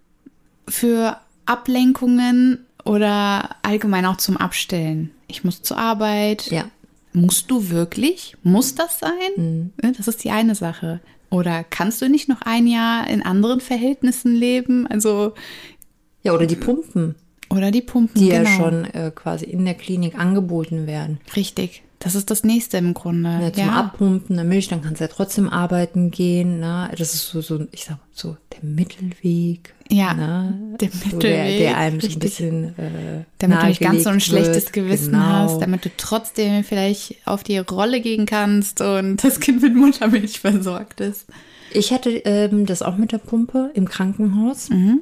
für 0.69 1.19
Ablenkungen 1.47 2.67
oder 2.85 3.57
allgemein 3.63 4.07
auch 4.07 4.19
zum 4.19 4.37
Abstellen. 4.37 5.11
Ich 5.27 5.45
muss 5.45 5.63
zur 5.63 5.79
Arbeit. 5.79 6.51
Ja. 6.51 6.71
Musst 7.13 7.51
du 7.51 7.71
wirklich? 7.71 8.37
Muss 8.43 8.75
das 8.75 8.99
sein? 8.99 9.73
Mhm. 9.83 9.93
Das 9.97 10.09
ist 10.09 10.25
die 10.25 10.31
eine 10.31 10.55
Sache. 10.55 11.01
Oder 11.31 11.65
kannst 11.65 12.01
du 12.01 12.09
nicht 12.09 12.29
noch 12.29 12.43
ein 12.43 12.67
Jahr 12.67 13.09
in 13.09 13.23
anderen 13.23 13.61
Verhältnissen 13.61 14.35
leben? 14.35 14.87
Also, 14.87 15.35
Ja, 16.23 16.33
oder 16.33 16.47
die 16.47 16.57
Pumpen, 16.57 17.15
oder 17.51 17.71
die 17.71 17.83
Pumpen. 17.83 18.21
die 18.21 18.29
genau. 18.29 18.49
ja 18.49 18.57
schon 18.57 18.85
äh, 18.87 19.11
quasi 19.15 19.45
in 19.45 19.65
der 19.65 19.75
Klinik 19.75 20.19
angeboten 20.19 20.87
werden. 20.87 21.21
Richtig. 21.37 21.83
Das 22.01 22.15
ist 22.15 22.31
das 22.31 22.45
nächste 22.45 22.77
im 22.77 22.95
Grunde. 22.95 23.29
Ja, 23.43 23.53
zum 23.53 23.71
Abpumpen 23.71 24.37
der 24.37 24.45
Milch, 24.45 24.69
dann 24.69 24.83
kannst 24.83 25.01
du 25.01 25.05
ja 25.05 25.09
trotzdem 25.09 25.49
arbeiten 25.49 26.11
gehen. 26.13 26.61
Ne? 26.61 26.89
Das 26.97 27.13
ist 27.13 27.29
so, 27.29 27.41
so, 27.41 27.67
ich 27.73 27.85
sag 27.87 27.99
so, 28.13 28.37
der 28.53 28.69
Mittelweg. 28.69 29.75
Ja, 29.91 30.15
ne? 30.15 30.77
der 30.81 30.91
so 30.91 31.19
der, 31.19 31.31
Mittelweg, 31.47 31.59
der 31.59 31.77
einem 31.77 32.01
so 32.01 32.07
ein 32.07 32.11
richtig. 32.13 32.19
bisschen 32.19 32.65
äh, 32.79 33.25
Damit 33.39 33.63
du 33.63 33.67
nicht 33.67 33.81
ganz 33.81 34.05
so 34.05 34.11
ein 34.11 34.21
schlechtes 34.21 34.67
wird. 34.67 34.73
Gewissen 34.75 35.13
genau. 35.13 35.25
hast, 35.25 35.59
damit 35.61 35.85
du 35.85 35.91
trotzdem 35.97 36.63
vielleicht 36.63 37.17
auf 37.27 37.43
die 37.43 37.59
Rolle 37.59 38.01
gehen 38.01 38.27
kannst 38.27 38.81
und 38.81 39.25
das 39.25 39.41
Kind 39.41 39.63
mit 39.63 39.75
Muttermilch 39.75 40.39
versorgt 40.41 41.01
ist. 41.01 41.27
Ich 41.73 41.93
hatte 41.93 42.11
ähm, 42.11 42.65
das 42.65 42.83
auch 42.83 42.97
mit 42.97 43.11
der 43.13 43.19
Pumpe 43.19 43.71
im 43.75 43.89
Krankenhaus, 43.89 44.71
Mhm. 44.71 45.01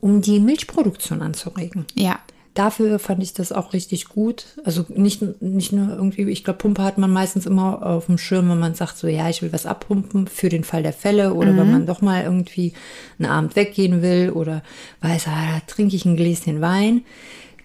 um 0.00 0.20
die 0.22 0.40
Milchproduktion 0.40 1.20
anzuregen. 1.20 1.84
Ja, 1.94 2.18
Dafür 2.58 2.98
fand 2.98 3.22
ich 3.22 3.34
das 3.34 3.52
auch 3.52 3.72
richtig 3.72 4.08
gut. 4.08 4.46
Also 4.64 4.84
nicht, 4.88 5.22
nicht 5.40 5.72
nur 5.72 5.90
irgendwie, 5.90 6.22
ich 6.28 6.42
glaube, 6.42 6.58
Pumpe 6.58 6.82
hat 6.82 6.98
man 6.98 7.08
meistens 7.10 7.46
immer 7.46 7.86
auf 7.86 8.06
dem 8.06 8.18
Schirm, 8.18 8.50
wenn 8.50 8.58
man 8.58 8.74
sagt, 8.74 8.98
so 8.98 9.06
ja, 9.06 9.28
ich 9.28 9.42
will 9.42 9.52
was 9.52 9.64
abpumpen 9.64 10.26
für 10.26 10.48
den 10.48 10.64
Fall 10.64 10.82
der 10.82 10.92
Fälle 10.92 11.34
oder 11.34 11.56
wenn 11.56 11.70
man 11.70 11.86
doch 11.86 12.00
mal 12.00 12.24
irgendwie 12.24 12.72
einen 13.20 13.30
Abend 13.30 13.54
weggehen 13.54 14.02
will 14.02 14.30
oder 14.30 14.62
weiß, 15.02 15.28
ah, 15.28 15.54
da 15.54 15.60
trinke 15.72 15.94
ich 15.94 16.04
ein 16.04 16.16
Gläschen 16.16 16.60
Wein. 16.60 17.02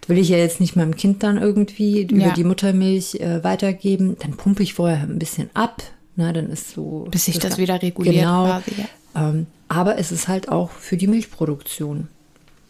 Das 0.02 0.10
will 0.10 0.20
ich 0.20 0.30
ja 0.30 0.38
jetzt 0.38 0.60
nicht 0.60 0.76
meinem 0.76 0.96
Kind 0.96 1.24
dann 1.24 1.38
irgendwie 1.40 2.04
über 2.04 2.16
Ja. 2.28 2.34
die 2.34 2.44
Muttermilch 2.44 3.16
äh, 3.16 3.44
weitergeben. 3.44 4.16
Dann 4.20 4.38
pumpe 4.38 4.62
ich 4.62 4.76
vorher 4.76 5.02
ein 5.02 5.18
bisschen 5.18 5.50
ab. 5.56 5.82
Na, 6.16 6.32
dann 6.34 6.52
ist 6.52 6.70
so. 6.70 7.08
Bis 7.10 7.26
sich 7.26 7.40
das 7.40 7.58
wieder 7.58 7.82
reguliert 7.82 8.18
Genau. 8.18 8.46
quasi, 8.46 8.72
ja. 8.78 9.30
Ähm, 9.30 9.48
aber 9.70 9.98
es 9.98 10.12
ist 10.12 10.28
halt 10.28 10.50
auch 10.50 10.70
für 10.70 10.98
die 10.98 11.08
Milchproduktion 11.08 12.10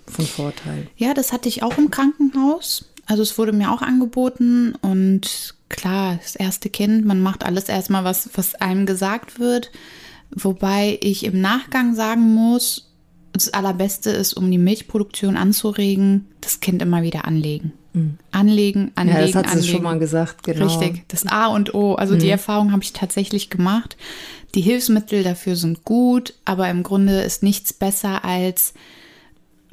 von 0.07 0.25
Vorteil. 0.25 0.87
Ja, 0.97 1.13
das 1.13 1.33
hatte 1.33 1.49
ich 1.49 1.63
auch 1.63 1.77
im 1.77 1.91
Krankenhaus. 1.91 2.85
Also 3.05 3.21
es 3.21 3.37
wurde 3.37 3.51
mir 3.51 3.71
auch 3.71 3.81
angeboten 3.81 4.75
und 4.81 5.55
klar, 5.69 6.19
das 6.21 6.35
erste 6.35 6.69
Kind, 6.69 7.05
man 7.05 7.21
macht 7.21 7.45
alles 7.45 7.67
erstmal, 7.67 8.03
was, 8.03 8.29
was 8.35 8.55
einem 8.55 8.85
gesagt 8.85 9.39
wird. 9.39 9.71
Wobei 10.31 10.97
ich 11.01 11.25
im 11.25 11.41
Nachgang 11.41 11.95
sagen 11.95 12.33
muss, 12.33 12.91
das 13.33 13.49
Allerbeste 13.49 14.11
ist, 14.11 14.33
um 14.33 14.49
die 14.49 14.57
Milchproduktion 14.57 15.37
anzuregen, 15.37 16.27
das 16.39 16.59
Kind 16.59 16.81
immer 16.81 17.01
wieder 17.01 17.25
anlegen. 17.25 17.73
Anlegen, 18.31 18.91
anlegen, 18.95 19.19
Ja, 19.19 19.25
das 19.27 19.35
hat 19.35 19.61
sie 19.61 19.67
schon 19.67 19.83
mal 19.83 19.99
gesagt, 19.99 20.43
genau. 20.43 20.65
Richtig, 20.65 21.07
das 21.09 21.27
A 21.27 21.47
und 21.47 21.75
O. 21.75 21.93
Also 21.93 22.15
die 22.15 22.29
Erfahrung 22.29 22.71
habe 22.71 22.81
ich 22.81 22.93
tatsächlich 22.93 23.51
gemacht. 23.51 23.97
Die 24.55 24.61
Hilfsmittel 24.61 25.23
dafür 25.23 25.55
sind 25.55 25.83
gut, 25.83 26.33
aber 26.43 26.69
im 26.69 26.81
Grunde 26.81 27.21
ist 27.21 27.43
nichts 27.43 27.71
besser 27.71 28.25
als 28.25 28.73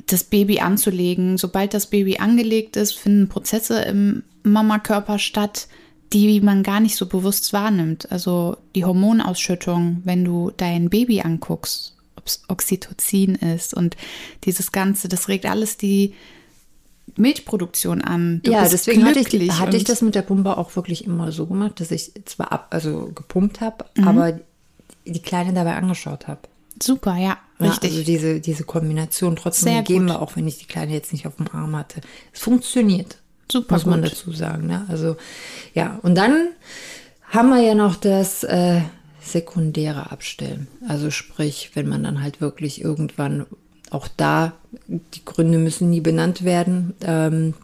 das 0.07 0.25
Baby 0.25 0.61
anzulegen. 0.61 1.39
Sobald 1.39 1.75
das 1.75 1.87
Baby 1.87 2.19
angelegt 2.19 2.77
ist, 2.77 2.99
finden 2.99 3.29
Prozesse 3.29 3.83
im 3.83 4.23
Mamakörper 4.43 5.19
statt, 5.19 5.69
die 6.13 6.41
man 6.41 6.63
gar 6.63 6.81
nicht 6.81 6.97
so 6.97 7.07
bewusst 7.07 7.53
wahrnimmt. 7.53 8.11
Also 8.11 8.57
die 8.75 8.85
Hormonausschüttung, 8.85 10.03
wenn 10.05 10.25
du 10.25 10.51
dein 10.57 10.91
Baby 10.91 11.21
anguckst, 11.21 11.95
ob 12.17 12.27
es 12.27 12.43
Oxytocin 12.49 13.37
ist 13.37 13.75
und 13.75 13.97
dieses 14.45 14.73
Ganze, 14.73 15.09
das 15.09 15.29
regt 15.29 15.47
alles 15.47 15.77
die 15.77 16.15
Milchproduktion 17.17 18.03
an. 18.03 18.41
Du 18.43 18.53
ja, 18.53 18.69
deswegen 18.69 19.05
hatte 19.05 19.21
ich, 19.21 19.53
hatte 19.53 19.77
ich 19.77 19.85
das 19.85 20.03
mit 20.03 20.15
der 20.15 20.23
Pumpe 20.23 20.57
auch 20.57 20.75
wirklich 20.77 21.05
immer 21.05 21.33
so 21.33 21.47
gemacht, 21.47 21.81
dass 21.81 21.91
ich 21.91 22.13
zwar 22.25 22.53
ab, 22.53 22.69
also 22.71 23.11
gepumpt 23.15 23.61
habe, 23.61 23.85
Mhm. 23.97 24.09
aber 24.09 24.41
die 25.07 25.23
Kleine 25.23 25.53
dabei 25.53 25.75
angeschaut 25.75 26.29
habe. 26.29 26.41
Super, 26.81 27.17
ja, 27.17 27.39
Ja, 27.61 27.71
richtig. 27.71 27.93
Also 27.93 28.05
diese, 28.05 28.41
diese 28.41 28.65
Kombination 28.65 29.37
trotzdem 29.37 29.73
Sehr 29.73 29.83
gegeben 29.83 30.09
war, 30.09 30.23
auch 30.23 30.37
wenn 30.37 30.49
ich 30.49 30.59
die 30.59 30.67
Kleine 30.67 30.93
jetzt 30.93 31.13
nicht 31.13 31.27
auf 31.27 31.37
dem 31.37 31.49
Arm 31.49 31.77
hatte. 31.77 32.01
Es 32.33 32.41
funktioniert. 32.41 33.19
Super 33.51 33.75
Muss 33.75 33.87
man 33.87 34.03
gut. 34.03 34.13
dazu 34.13 34.33
sagen. 34.33 34.67
Ne? 34.67 34.87
Also 34.89 35.17
ja, 35.75 35.99
und 36.03 36.15
dann 36.15 36.49
haben 37.23 37.51
wir 37.51 37.61
ja 37.61 37.75
noch 37.75 37.97
das 37.97 38.45
äh, 38.45 38.81
sekundäre 39.21 40.11
Abstellen. 40.11 40.69
Also 40.89 41.11
sprich, 41.11 41.71
wenn 41.75 41.89
man 41.89 42.03
dann 42.03 42.23
halt 42.23 42.41
wirklich 42.41 42.81
irgendwann 42.81 43.47
auch 43.91 44.09
da, 44.09 44.53
die 44.87 45.25
Gründe 45.25 45.59
müssen 45.59 45.91
nie 45.91 46.01
benannt 46.01 46.45
werden, 46.45 46.95
ähm, 47.03 47.55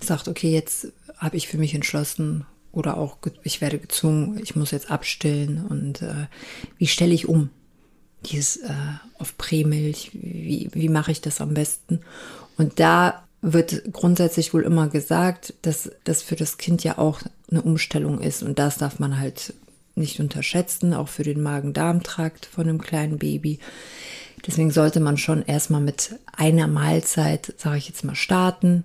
sagt, 0.00 0.28
okay, 0.28 0.52
jetzt 0.52 0.88
habe 1.16 1.36
ich 1.36 1.48
für 1.48 1.58
mich 1.58 1.74
entschlossen 1.74 2.46
oder 2.72 2.96
auch 2.96 3.18
ich 3.42 3.60
werde 3.60 3.78
gezwungen, 3.78 4.38
ich 4.42 4.56
muss 4.56 4.70
jetzt 4.70 4.90
abstillen 4.90 5.64
und 5.66 6.02
äh, 6.02 6.26
wie 6.78 6.86
stelle 6.86 7.14
ich 7.14 7.28
um? 7.28 7.50
Dieses 8.26 8.56
äh, 8.58 8.72
auf 9.18 9.36
Prämilch, 9.38 10.10
wie, 10.12 10.68
wie 10.72 10.88
mache 10.88 11.12
ich 11.12 11.20
das 11.20 11.40
am 11.40 11.54
besten? 11.54 12.00
Und 12.56 12.78
da 12.80 13.22
wird 13.42 13.92
grundsätzlich 13.92 14.52
wohl 14.52 14.62
immer 14.62 14.88
gesagt, 14.88 15.54
dass 15.62 15.90
das 16.04 16.22
für 16.22 16.36
das 16.36 16.58
Kind 16.58 16.84
ja 16.84 16.98
auch 16.98 17.20
eine 17.50 17.62
Umstellung 17.62 18.20
ist 18.20 18.42
und 18.42 18.58
das 18.58 18.76
darf 18.76 18.98
man 18.98 19.18
halt 19.18 19.54
nicht 19.94 20.20
unterschätzen, 20.20 20.94
auch 20.94 21.08
für 21.08 21.22
den 21.22 21.42
Magen-Darm-Trakt 21.42 22.46
von 22.46 22.68
einem 22.68 22.80
kleinen 22.80 23.18
Baby. 23.18 23.58
Deswegen 24.46 24.70
sollte 24.70 25.00
man 25.00 25.16
schon 25.16 25.42
erstmal 25.42 25.80
mit 25.80 26.16
einer 26.36 26.66
Mahlzeit, 26.66 27.54
sage 27.58 27.78
ich 27.78 27.88
jetzt 27.88 28.04
mal, 28.04 28.14
starten, 28.14 28.84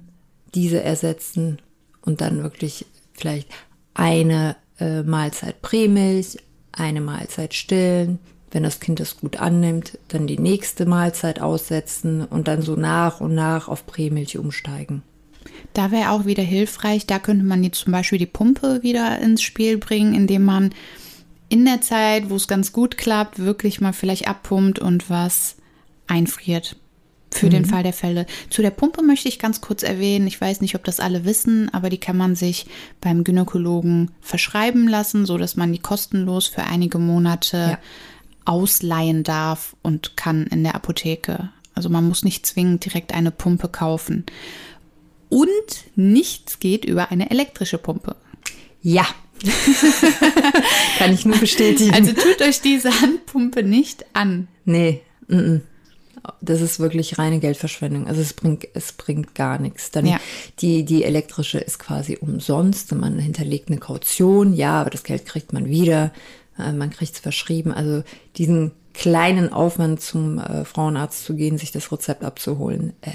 diese 0.54 0.82
ersetzen 0.82 1.60
und 2.02 2.22
dann 2.22 2.44
wirklich 2.44 2.86
vielleicht 3.14 3.50
eine 3.94 4.56
äh, 4.80 5.04
Mahlzeit 5.04 5.62
Prämilch, 5.62 6.38
eine 6.72 7.02
Mahlzeit 7.02 7.54
stillen. 7.54 8.20
Wenn 8.56 8.64
das 8.64 8.80
Kind 8.80 9.02
das 9.02 9.18
gut 9.18 9.36
annimmt, 9.36 10.00
dann 10.08 10.28
die 10.28 10.40
nächste 10.40 10.86
Mahlzeit 10.86 11.42
aussetzen 11.42 12.24
und 12.24 12.48
dann 12.48 12.62
so 12.62 12.78
nach 12.78 13.20
und 13.20 13.36
nach 13.36 13.68
auf 13.68 13.86
Prämilch 13.86 14.38
umsteigen. 14.38 15.04
Da 15.74 15.92
wäre 15.92 16.12
auch 16.12 16.24
wieder 16.24 16.42
hilfreich, 16.42 17.06
da 17.06 17.20
könnte 17.20 17.44
man 17.44 17.66
jetzt 17.66 17.80
zum 17.80 17.92
Beispiel 17.92 18.18
die 18.18 18.26
Pumpe 18.26 18.82
wieder 18.82 19.20
ins 19.20 19.42
Spiel 19.42 19.78
bringen, 19.78 20.16
indem 20.16 20.46
man 20.46 20.74
in 21.50 21.66
der 21.66 21.82
Zeit, 21.82 22.30
wo 22.30 22.38
es 22.38 22.48
ganz 22.48 22.72
gut 22.72 22.98
klappt, 22.98 23.40
wirklich 23.40 23.82
mal 23.82 23.92
vielleicht 23.92 24.30
abpumpt 24.30 24.80
und 24.80 25.10
was 25.10 25.58
einfriert. 26.08 26.78
Für 27.34 27.50
den 27.50 27.66
Fall 27.66 27.84
der 27.84 27.92
Fälle. 27.92 28.26
Zu 28.50 28.62
der 28.62 28.72
Pumpe 28.72 29.04
möchte 29.04 29.28
ich 29.28 29.40
ganz 29.40 29.60
kurz 29.60 29.84
erwähnen, 29.84 30.28
ich 30.28 30.40
weiß 30.40 30.62
nicht, 30.62 30.76
ob 30.76 30.86
das 30.86 31.02
alle 31.02 31.26
wissen, 31.26 31.68
aber 31.74 31.90
die 31.90 31.98
kann 31.98 32.16
man 32.16 32.36
sich 32.36 32.68
beim 33.02 33.26
Gynäkologen 33.26 34.12
verschreiben 34.22 34.88
lassen, 34.88 35.26
so 35.26 35.38
dass 35.38 35.58
man 35.58 35.74
die 35.74 35.80
kostenlos 35.80 36.48
für 36.48 36.64
einige 36.64 37.00
Monate 37.00 37.58
Ja. 37.58 37.80
Ausleihen 38.46 39.24
darf 39.24 39.76
und 39.82 40.16
kann 40.18 40.46
in 40.48 40.64
der 40.64 40.76
Apotheke. 40.76 41.50
Also 41.74 41.90
man 41.90 42.08
muss 42.08 42.24
nicht 42.24 42.46
zwingend 42.46 42.86
direkt 42.86 43.14
eine 43.14 43.32
Pumpe 43.32 43.68
kaufen. 43.68 44.26
Und 45.30 45.50
nichts 45.96 46.60
geht 46.60 46.86
über 46.86 47.12
eine 47.12 47.32
elektrische 47.32 47.78
Pumpe. 47.78 48.16
Ja. 48.82 49.06
Kann 50.98 51.14
ich 51.14 51.26
nur 51.26 51.38
bestätigen. 51.38 51.94
Also 51.94 52.14
tut 52.14 52.42
euch 52.42 52.62
diese 52.62 53.02
Handpumpe 53.02 53.64
nicht 53.64 54.06
an. 54.14 54.48
Nee, 54.64 55.02
mm, 55.28 55.58
das 56.42 56.62
ist 56.62 56.80
wirklich 56.80 57.18
reine 57.18 57.40
Geldverschwendung. 57.40 58.08
Also 58.08 58.22
es 58.22 58.34
bringt, 58.34 58.68
es 58.74 58.94
bringt 58.94 59.36
gar 59.36 59.60
nichts. 59.60 59.92
Dann 59.92 60.06
Ja. 60.06 60.20
die, 60.60 60.86
die 60.86 61.04
elektrische 61.04 61.60
ist 61.60 61.80
quasi 61.80 62.18
umsonst. 62.20 62.92
und 62.94 63.00
Man 63.02 63.20
hinterlegt 63.20 63.70
eine 63.70 63.80
Kaution, 63.80 64.54
ja, 64.54 64.80
aber 64.82 64.90
das 64.90 65.04
Geld 65.04 65.26
kriegt 65.26 65.52
man 65.54 65.68
wieder. 65.68 66.12
Äh, 66.58 66.72
Man 66.72 66.90
kriegt 66.90 67.14
es 67.14 67.20
verschrieben. 67.20 67.72
Also 67.72 68.04
diesen 68.38 68.72
kleinen 68.94 69.52
Aufwand 69.52 70.02
zum 70.02 70.40
äh, 70.40 70.66
Frauenarzt 70.66 71.26
zu 71.26 71.36
gehen, 71.36 71.58
sich 71.58 71.72
das 71.72 71.92
Rezept 71.92 72.24
abzuholen, 72.24 72.94
äh, 73.02 73.12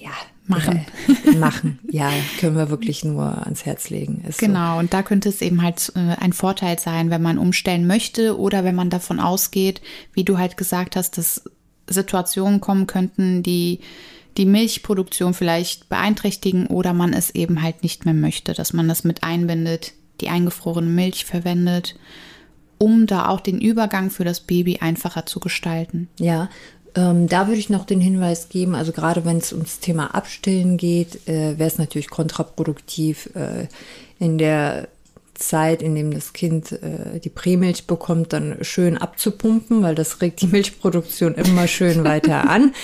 ja, 0.00 0.10
machen. 0.46 0.86
Äh, 1.26 1.36
machen, 1.36 1.78
ja, 1.90 2.10
können 2.38 2.56
wir 2.56 2.70
wirklich 2.70 3.04
nur 3.04 3.42
ans 3.44 3.64
Herz 3.64 3.90
legen. 3.90 4.24
Ist 4.26 4.38
genau, 4.38 4.74
so. 4.74 4.80
und 4.80 4.92
da 4.92 5.02
könnte 5.02 5.28
es 5.28 5.40
eben 5.40 5.62
halt 5.62 5.92
äh, 5.94 6.16
ein 6.20 6.32
Vorteil 6.32 6.78
sein, 6.78 7.10
wenn 7.10 7.22
man 7.22 7.38
umstellen 7.38 7.86
möchte 7.86 8.38
oder 8.38 8.64
wenn 8.64 8.74
man 8.74 8.90
davon 8.90 9.20
ausgeht, 9.20 9.80
wie 10.12 10.24
du 10.24 10.38
halt 10.38 10.56
gesagt 10.56 10.96
hast, 10.96 11.18
dass 11.18 11.42
Situationen 11.88 12.60
kommen 12.60 12.86
könnten, 12.86 13.42
die 13.42 13.80
die 14.36 14.46
Milchproduktion 14.46 15.34
vielleicht 15.34 15.88
beeinträchtigen 15.88 16.68
oder 16.68 16.92
man 16.92 17.12
es 17.12 17.30
eben 17.34 17.60
halt 17.60 17.82
nicht 17.82 18.04
mehr 18.04 18.14
möchte, 18.14 18.52
dass 18.54 18.72
man 18.72 18.86
das 18.86 19.02
mit 19.02 19.24
einbindet, 19.24 19.94
die 20.20 20.28
eingefrorene 20.28 20.88
Milch 20.88 21.24
verwendet, 21.24 21.96
um 22.78 23.06
da 23.06 23.28
auch 23.28 23.40
den 23.40 23.60
Übergang 23.60 24.10
für 24.10 24.24
das 24.24 24.40
Baby 24.40 24.78
einfacher 24.80 25.26
zu 25.26 25.40
gestalten. 25.40 26.08
Ja, 26.18 26.48
ähm, 26.94 27.28
da 27.28 27.46
würde 27.46 27.60
ich 27.60 27.70
noch 27.70 27.84
den 27.84 28.00
Hinweis 28.00 28.48
geben, 28.48 28.74
also 28.74 28.92
gerade 28.92 29.24
wenn 29.24 29.38
es 29.38 29.52
ums 29.52 29.80
Thema 29.80 30.14
Abstillen 30.14 30.76
geht, 30.76 31.28
äh, 31.28 31.58
wäre 31.58 31.68
es 31.68 31.78
natürlich 31.78 32.08
kontraproduktiv 32.08 33.30
äh, 33.34 33.66
in 34.18 34.38
der 34.38 34.88
Zeit, 35.34 35.82
in 35.82 35.94
dem 35.94 36.12
das 36.12 36.32
Kind 36.32 36.72
äh, 36.72 37.20
die 37.22 37.28
Prämilch 37.28 37.86
bekommt, 37.86 38.32
dann 38.32 38.56
schön 38.62 38.98
abzupumpen, 38.98 39.82
weil 39.82 39.94
das 39.94 40.20
regt 40.20 40.42
die 40.42 40.46
Milchproduktion 40.48 41.34
immer 41.34 41.68
schön 41.68 42.04
weiter 42.04 42.48
an. 42.50 42.74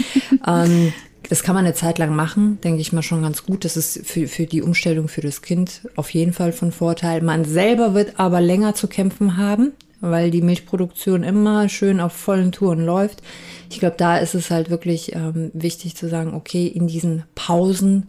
Ähm, 0.47 0.93
das 1.29 1.43
kann 1.43 1.55
man 1.55 1.65
eine 1.65 1.75
Zeit 1.75 1.99
lang 1.99 2.15
machen, 2.15 2.59
denke 2.63 2.81
ich 2.81 2.93
mal 2.93 3.03
schon 3.03 3.23
ganz 3.23 3.45
gut. 3.45 3.65
Das 3.65 3.77
ist 3.77 4.07
für, 4.07 4.29
für 4.29 4.47
die 4.47 4.63
Umstellung 4.63 5.09
für 5.09 5.21
das 5.21 5.43
Kind 5.43 5.89
auf 5.97 6.11
jeden 6.11 6.33
Fall 6.33 6.53
von 6.53 6.73
Vorteil. 6.73 7.23
Man 7.23 7.45
selber 7.45 7.95
wird 7.95 8.19
aber 8.19 8.41
länger 8.41 8.75
zu 8.75 8.89
kämpfen 8.89 9.37
haben, 9.37 9.73
weil 10.01 10.31
die 10.31 10.43
Milchproduktion 10.43 11.23
immer 11.23 11.69
schön 11.69 12.01
auf 12.01 12.13
vollen 12.13 12.53
Touren 12.53 12.85
läuft. 12.85 13.23
Ich 13.71 13.79
glaube, 13.81 13.97
da 13.97 14.19
ist 14.19 14.35
es 14.35 14.51
halt 14.51 14.71
wirklich 14.71 15.15
ähm, 15.15 15.51
wichtig 15.55 15.97
zu 15.97 16.09
sagen, 16.09 16.35
okay, 16.35 16.67
in 16.67 16.87
diesen 16.87 17.25
Pausen, 17.35 18.09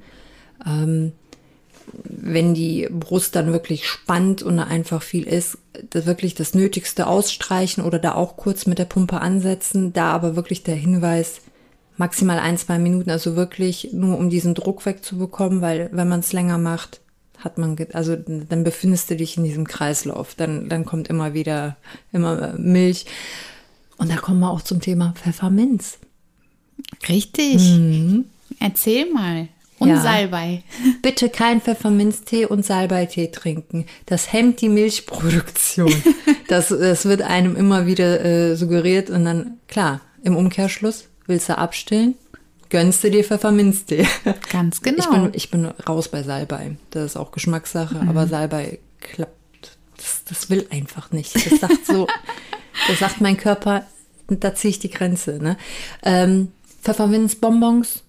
ähm, 0.65 1.13
wenn 2.03 2.53
die 2.53 2.89
Brust 2.91 3.35
dann 3.35 3.53
wirklich 3.53 3.87
spannt 3.87 4.43
und 4.43 4.57
da 4.57 4.63
einfach 4.63 5.01
viel 5.01 5.23
ist, 5.23 5.57
das 5.91 6.05
wirklich 6.05 6.35
das 6.35 6.53
Nötigste 6.53 7.07
ausstreichen 7.07 7.83
oder 7.83 7.99
da 7.99 8.15
auch 8.15 8.35
kurz 8.35 8.65
mit 8.65 8.79
der 8.79 8.85
Pumpe 8.85 9.21
ansetzen. 9.21 9.93
Da 9.93 10.11
aber 10.11 10.35
wirklich 10.35 10.63
der 10.63 10.75
Hinweis, 10.75 11.41
maximal 11.97 12.39
ein, 12.39 12.57
zwei 12.57 12.79
Minuten, 12.79 13.09
also 13.09 13.35
wirklich 13.35 13.89
nur 13.93 14.17
um 14.17 14.29
diesen 14.29 14.53
Druck 14.53 14.85
wegzubekommen, 14.85 15.61
weil 15.61 15.89
wenn 15.91 16.09
man 16.09 16.19
es 16.19 16.33
länger 16.33 16.57
macht, 16.57 17.01
hat 17.37 17.57
man, 17.57 17.77
also 17.93 18.15
dann 18.15 18.63
befindest 18.63 19.09
du 19.09 19.15
dich 19.15 19.37
in 19.37 19.43
diesem 19.43 19.67
Kreislauf, 19.67 20.35
dann, 20.35 20.67
dann 20.67 20.85
kommt 20.85 21.07
immer 21.07 21.33
wieder, 21.33 21.77
immer 22.11 22.53
Milch. 22.57 23.05
Und 23.97 24.11
da 24.11 24.17
kommen 24.17 24.39
wir 24.39 24.51
auch 24.51 24.61
zum 24.61 24.81
Thema 24.81 25.13
Pfefferminz. 25.15 25.99
Richtig. 27.07 27.57
Mhm. 27.59 28.25
Erzähl 28.59 29.11
mal. 29.11 29.47
Und 29.77 29.89
ja. 29.89 30.01
Salbei. 30.01 30.63
Bitte 31.01 31.29
kein 31.29 31.61
Pfefferminztee 31.61 32.45
und 32.45 32.65
Salbeitee 32.65 33.27
trinken. 33.27 33.85
Das 34.05 34.31
hemmt 34.33 34.61
die 34.61 34.69
Milchproduktion. 34.69 35.93
das, 36.47 36.69
das 36.69 37.05
wird 37.05 37.21
einem 37.21 37.55
immer 37.55 37.85
wieder 37.85 38.23
äh, 38.23 38.55
suggeriert 38.55 39.09
und 39.09 39.25
dann, 39.25 39.59
klar, 39.67 40.01
im 40.23 40.35
Umkehrschluss 40.35 41.09
willst 41.27 41.49
du 41.49 41.57
abstillen, 41.57 42.15
gönnst 42.69 43.03
du 43.03 43.11
dir 43.11 43.23
Pfefferminztee. 43.23 44.07
Ganz 44.51 44.81
genau. 44.81 44.99
Ich 44.99 45.09
bin, 45.09 45.31
ich 45.33 45.51
bin 45.51 45.65
raus 45.65 46.09
bei 46.09 46.23
Salbei. 46.23 46.77
Das 46.91 47.05
ist 47.05 47.17
auch 47.17 47.31
Geschmackssache, 47.31 47.95
mhm. 47.95 48.09
aber 48.09 48.27
Salbei 48.27 48.79
klappt. 48.99 49.77
Das, 49.97 50.23
das 50.25 50.49
will 50.49 50.67
einfach 50.71 51.11
nicht. 51.11 51.35
Das 51.35 51.59
sagt 51.59 51.85
so, 51.85 52.07
das 52.87 52.99
sagt 52.99 53.21
mein 53.21 53.37
Körper, 53.37 53.85
da 54.27 54.55
ziehe 54.55 54.71
ich 54.71 54.79
die 54.79 54.89
Grenze. 54.89 55.39
Ne? 55.41 55.57
Ähm, 56.03 56.51
Pfefferminzbonbons, 56.81 58.03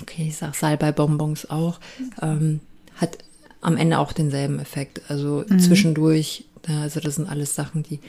okay, 0.00 0.26
ich 0.28 0.36
sag 0.36 0.54
Salbei-Bonbons 0.54 1.50
auch, 1.50 1.80
ähm, 2.20 2.60
hat 2.96 3.18
am 3.60 3.76
Ende 3.76 3.98
auch 3.98 4.12
denselben 4.12 4.58
Effekt. 4.58 5.00
Also 5.08 5.44
mhm. 5.48 5.58
zwischendurch, 5.60 6.44
also 6.66 7.00
das 7.00 7.16
sind 7.16 7.28
alles 7.28 7.54
Sachen, 7.54 7.82
die 7.82 8.00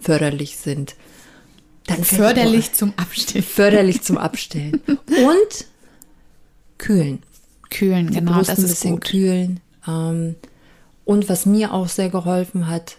förderlich 0.00 0.56
sind. 0.56 0.94
Dann 1.86 2.04
förderlich 2.04 2.72
zum 2.72 2.92
Abstillen. 2.96 3.44
Förderlich 3.44 4.02
zum 4.02 4.18
Abstillen. 4.18 4.80
Und 4.86 5.66
kühlen. 6.78 7.22
Kühlen, 7.70 8.08
Die 8.08 8.14
genau. 8.14 8.32
Brust 8.34 8.50
das 8.50 8.58
ein 8.58 8.66
bisschen 8.66 8.94
gut. 8.94 9.04
kühlen. 9.04 9.60
Ähm, 9.86 10.36
und 11.04 11.28
was 11.28 11.46
mir 11.46 11.72
auch 11.72 11.88
sehr 11.88 12.10
geholfen 12.10 12.68
hat, 12.68 12.96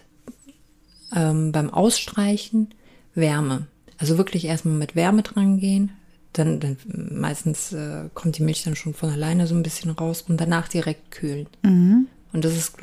ähm, 1.14 1.52
beim 1.52 1.70
Ausstreichen, 1.70 2.74
Wärme. 3.14 3.66
Also 3.98 4.18
wirklich 4.18 4.46
erstmal 4.46 4.74
mit 4.74 4.96
Wärme 4.96 5.22
dran 5.22 5.58
gehen. 5.58 5.92
Dann, 6.32 6.60
dann 6.60 6.76
meistens 6.86 7.72
äh, 7.72 8.08
kommt 8.14 8.38
die 8.38 8.42
Milch 8.42 8.64
dann 8.64 8.74
schon 8.74 8.94
von 8.94 9.10
alleine 9.10 9.46
so 9.46 9.54
ein 9.54 9.62
bisschen 9.62 9.90
raus 9.90 10.24
und 10.26 10.40
danach 10.40 10.68
direkt 10.68 11.10
kühlen. 11.10 11.46
Mhm. 11.62 12.06
Und 12.32 12.44
das 12.44 12.56
ist 12.56 12.74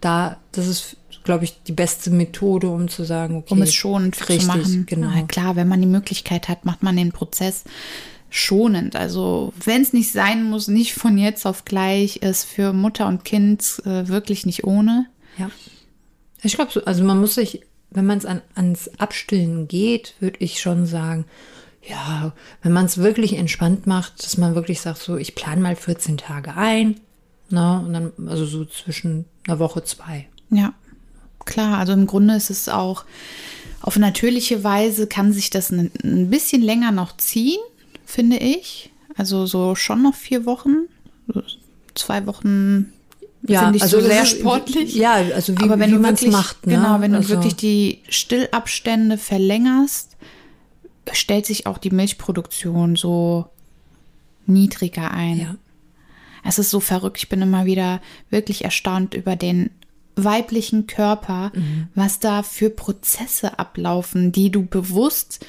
da, 0.00 0.38
das 0.52 0.66
ist 0.66 0.96
glaube 1.26 1.44
ich, 1.44 1.62
die 1.64 1.72
beste 1.72 2.10
Methode, 2.10 2.68
um 2.68 2.88
zu 2.88 3.04
sagen, 3.04 3.36
okay. 3.36 3.52
Um 3.52 3.60
es 3.60 3.74
schonend 3.74 4.18
richtig, 4.20 4.40
zu 4.40 4.46
machen. 4.46 4.86
Genau. 4.86 5.10
Na 5.12 5.22
klar, 5.22 5.56
wenn 5.56 5.68
man 5.68 5.80
die 5.80 5.86
Möglichkeit 5.86 6.48
hat, 6.48 6.64
macht 6.64 6.82
man 6.82 6.96
den 6.96 7.12
Prozess 7.12 7.64
schonend. 8.30 8.96
Also 8.96 9.52
wenn 9.64 9.82
es 9.82 9.92
nicht 9.92 10.12
sein 10.12 10.44
muss, 10.44 10.68
nicht 10.68 10.94
von 10.94 11.18
jetzt 11.18 11.44
auf 11.44 11.64
gleich, 11.64 12.18
ist 12.18 12.44
für 12.44 12.72
Mutter 12.72 13.06
und 13.06 13.24
Kind 13.24 13.82
äh, 13.84 14.08
wirklich 14.08 14.46
nicht 14.46 14.64
ohne. 14.64 15.06
Ja. 15.36 15.50
Ich 16.42 16.54
glaube, 16.54 16.70
so, 16.72 16.84
also 16.84 17.04
man 17.04 17.20
muss 17.20 17.34
sich, 17.34 17.62
wenn 17.90 18.06
man 18.06 18.18
es 18.18 18.24
an, 18.24 18.40
ans 18.54 18.88
Abstillen 18.98 19.68
geht, 19.68 20.14
würde 20.20 20.38
ich 20.38 20.60
schon 20.60 20.86
sagen, 20.86 21.24
ja, 21.82 22.32
wenn 22.62 22.72
man 22.72 22.86
es 22.86 22.98
wirklich 22.98 23.34
entspannt 23.34 23.86
macht, 23.86 24.24
dass 24.24 24.38
man 24.38 24.54
wirklich 24.54 24.80
sagt, 24.80 24.98
so, 24.98 25.16
ich 25.16 25.34
plane 25.34 25.60
mal 25.60 25.76
14 25.76 26.16
Tage 26.16 26.56
ein, 26.56 27.00
na, 27.48 27.78
und 27.78 27.92
dann, 27.92 28.12
also 28.26 28.44
so 28.44 28.64
zwischen 28.64 29.24
einer 29.46 29.58
Woche, 29.58 29.82
zwei. 29.84 30.28
Ja 30.50 30.72
klar. 31.46 31.78
Also 31.78 31.92
im 31.92 32.06
Grunde 32.06 32.34
ist 32.34 32.50
es 32.50 32.68
auch 32.68 33.04
auf 33.80 33.96
natürliche 33.98 34.64
Weise 34.64 35.06
kann 35.06 35.32
sich 35.32 35.50
das 35.50 35.70
ein, 35.70 35.90
bisschen 36.30 36.60
länger 36.60 36.90
noch 36.90 37.16
ziehen, 37.16 37.60
finde 38.04 38.38
ich. 38.38 38.90
Also 39.16 39.46
so 39.46 39.74
schon 39.74 40.02
noch 40.02 40.14
vier 40.14 40.44
Wochen, 40.44 40.86
zwei 41.94 42.26
Wochen 42.26 42.92
ja, 43.46 43.60
finde 43.60 43.76
ich 43.76 43.82
also 43.82 44.00
so 44.00 44.06
sehr 44.06 44.22
ist, 44.22 44.30
sportlich. 44.30 44.94
Ja, 44.94 45.14
also 45.14 45.56
wie, 45.58 45.62
Aber 45.62 45.78
wenn 45.78 45.92
wie 45.92 45.98
man 45.98 46.14
es 46.14 46.26
macht. 46.26 46.66
Ne? 46.66 46.74
Genau, 46.74 47.00
wenn 47.00 47.14
also. 47.14 47.28
du 47.28 47.34
wirklich 47.34 47.56
die 47.56 48.00
Stillabstände 48.08 49.18
verlängerst, 49.18 50.16
stellt 51.12 51.46
sich 51.46 51.66
auch 51.66 51.78
die 51.78 51.90
Milchproduktion 51.90 52.96
so 52.96 53.46
niedriger 54.46 55.12
ein. 55.12 55.40
Ja. 55.40 55.54
Es 56.44 56.58
ist 56.58 56.70
so 56.70 56.80
verrückt. 56.80 57.18
Ich 57.18 57.28
bin 57.28 57.42
immer 57.42 57.66
wieder 57.66 58.00
wirklich 58.30 58.64
erstaunt 58.64 59.14
über 59.14 59.36
den 59.36 59.70
weiblichen 60.16 60.86
Körper, 60.86 61.52
mhm. 61.54 61.88
was 61.94 62.18
da 62.18 62.42
für 62.42 62.70
Prozesse 62.70 63.58
ablaufen, 63.58 64.32
die 64.32 64.50
du 64.50 64.64
bewusst 64.64 65.44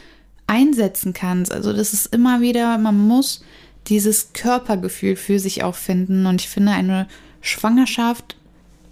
einsetzen 0.46 1.14
kannst. 1.14 1.52
Also 1.52 1.74
das 1.74 1.94
ist 1.94 2.08
immer 2.08 2.42
wieder, 2.42 2.78
man 2.78 2.98
muss 3.08 3.44
dieses 3.88 4.34
Körpergefühl 4.34 5.16
für 5.16 5.40
sich 5.40 5.64
auch 5.64 5.76
finden. 5.76 6.26
Und 6.26 6.42
ich 6.42 6.50
finde 6.50 6.74
eine 6.74 7.08
Schwangerschaft, 7.42 8.36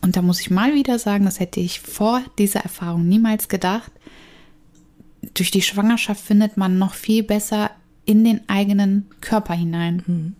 und 0.01 0.15
da 0.15 0.21
muss 0.21 0.39
ich 0.39 0.51
mal 0.51 0.73
wieder 0.73 0.99
sagen, 0.99 1.25
das 1.25 1.39
hätte 1.39 1.59
ich 1.59 1.81
vor 1.81 2.21
dieser 2.37 2.61
Erfahrung 2.61 3.07
niemals 3.07 3.49
gedacht, 3.49 3.91
durch 5.33 5.51
die 5.51 5.63
Schwangerschaft 5.63 6.23
findet 6.23 6.57
man 6.57 6.77
noch 6.77 6.93
viel 6.93 7.23
besser 7.23 7.71
in 8.05 8.23
den 8.23 8.47
eigenen 8.47 9.07
Körper 9.21 9.55
hinein. 9.55 10.03
Mhm. 10.05 10.35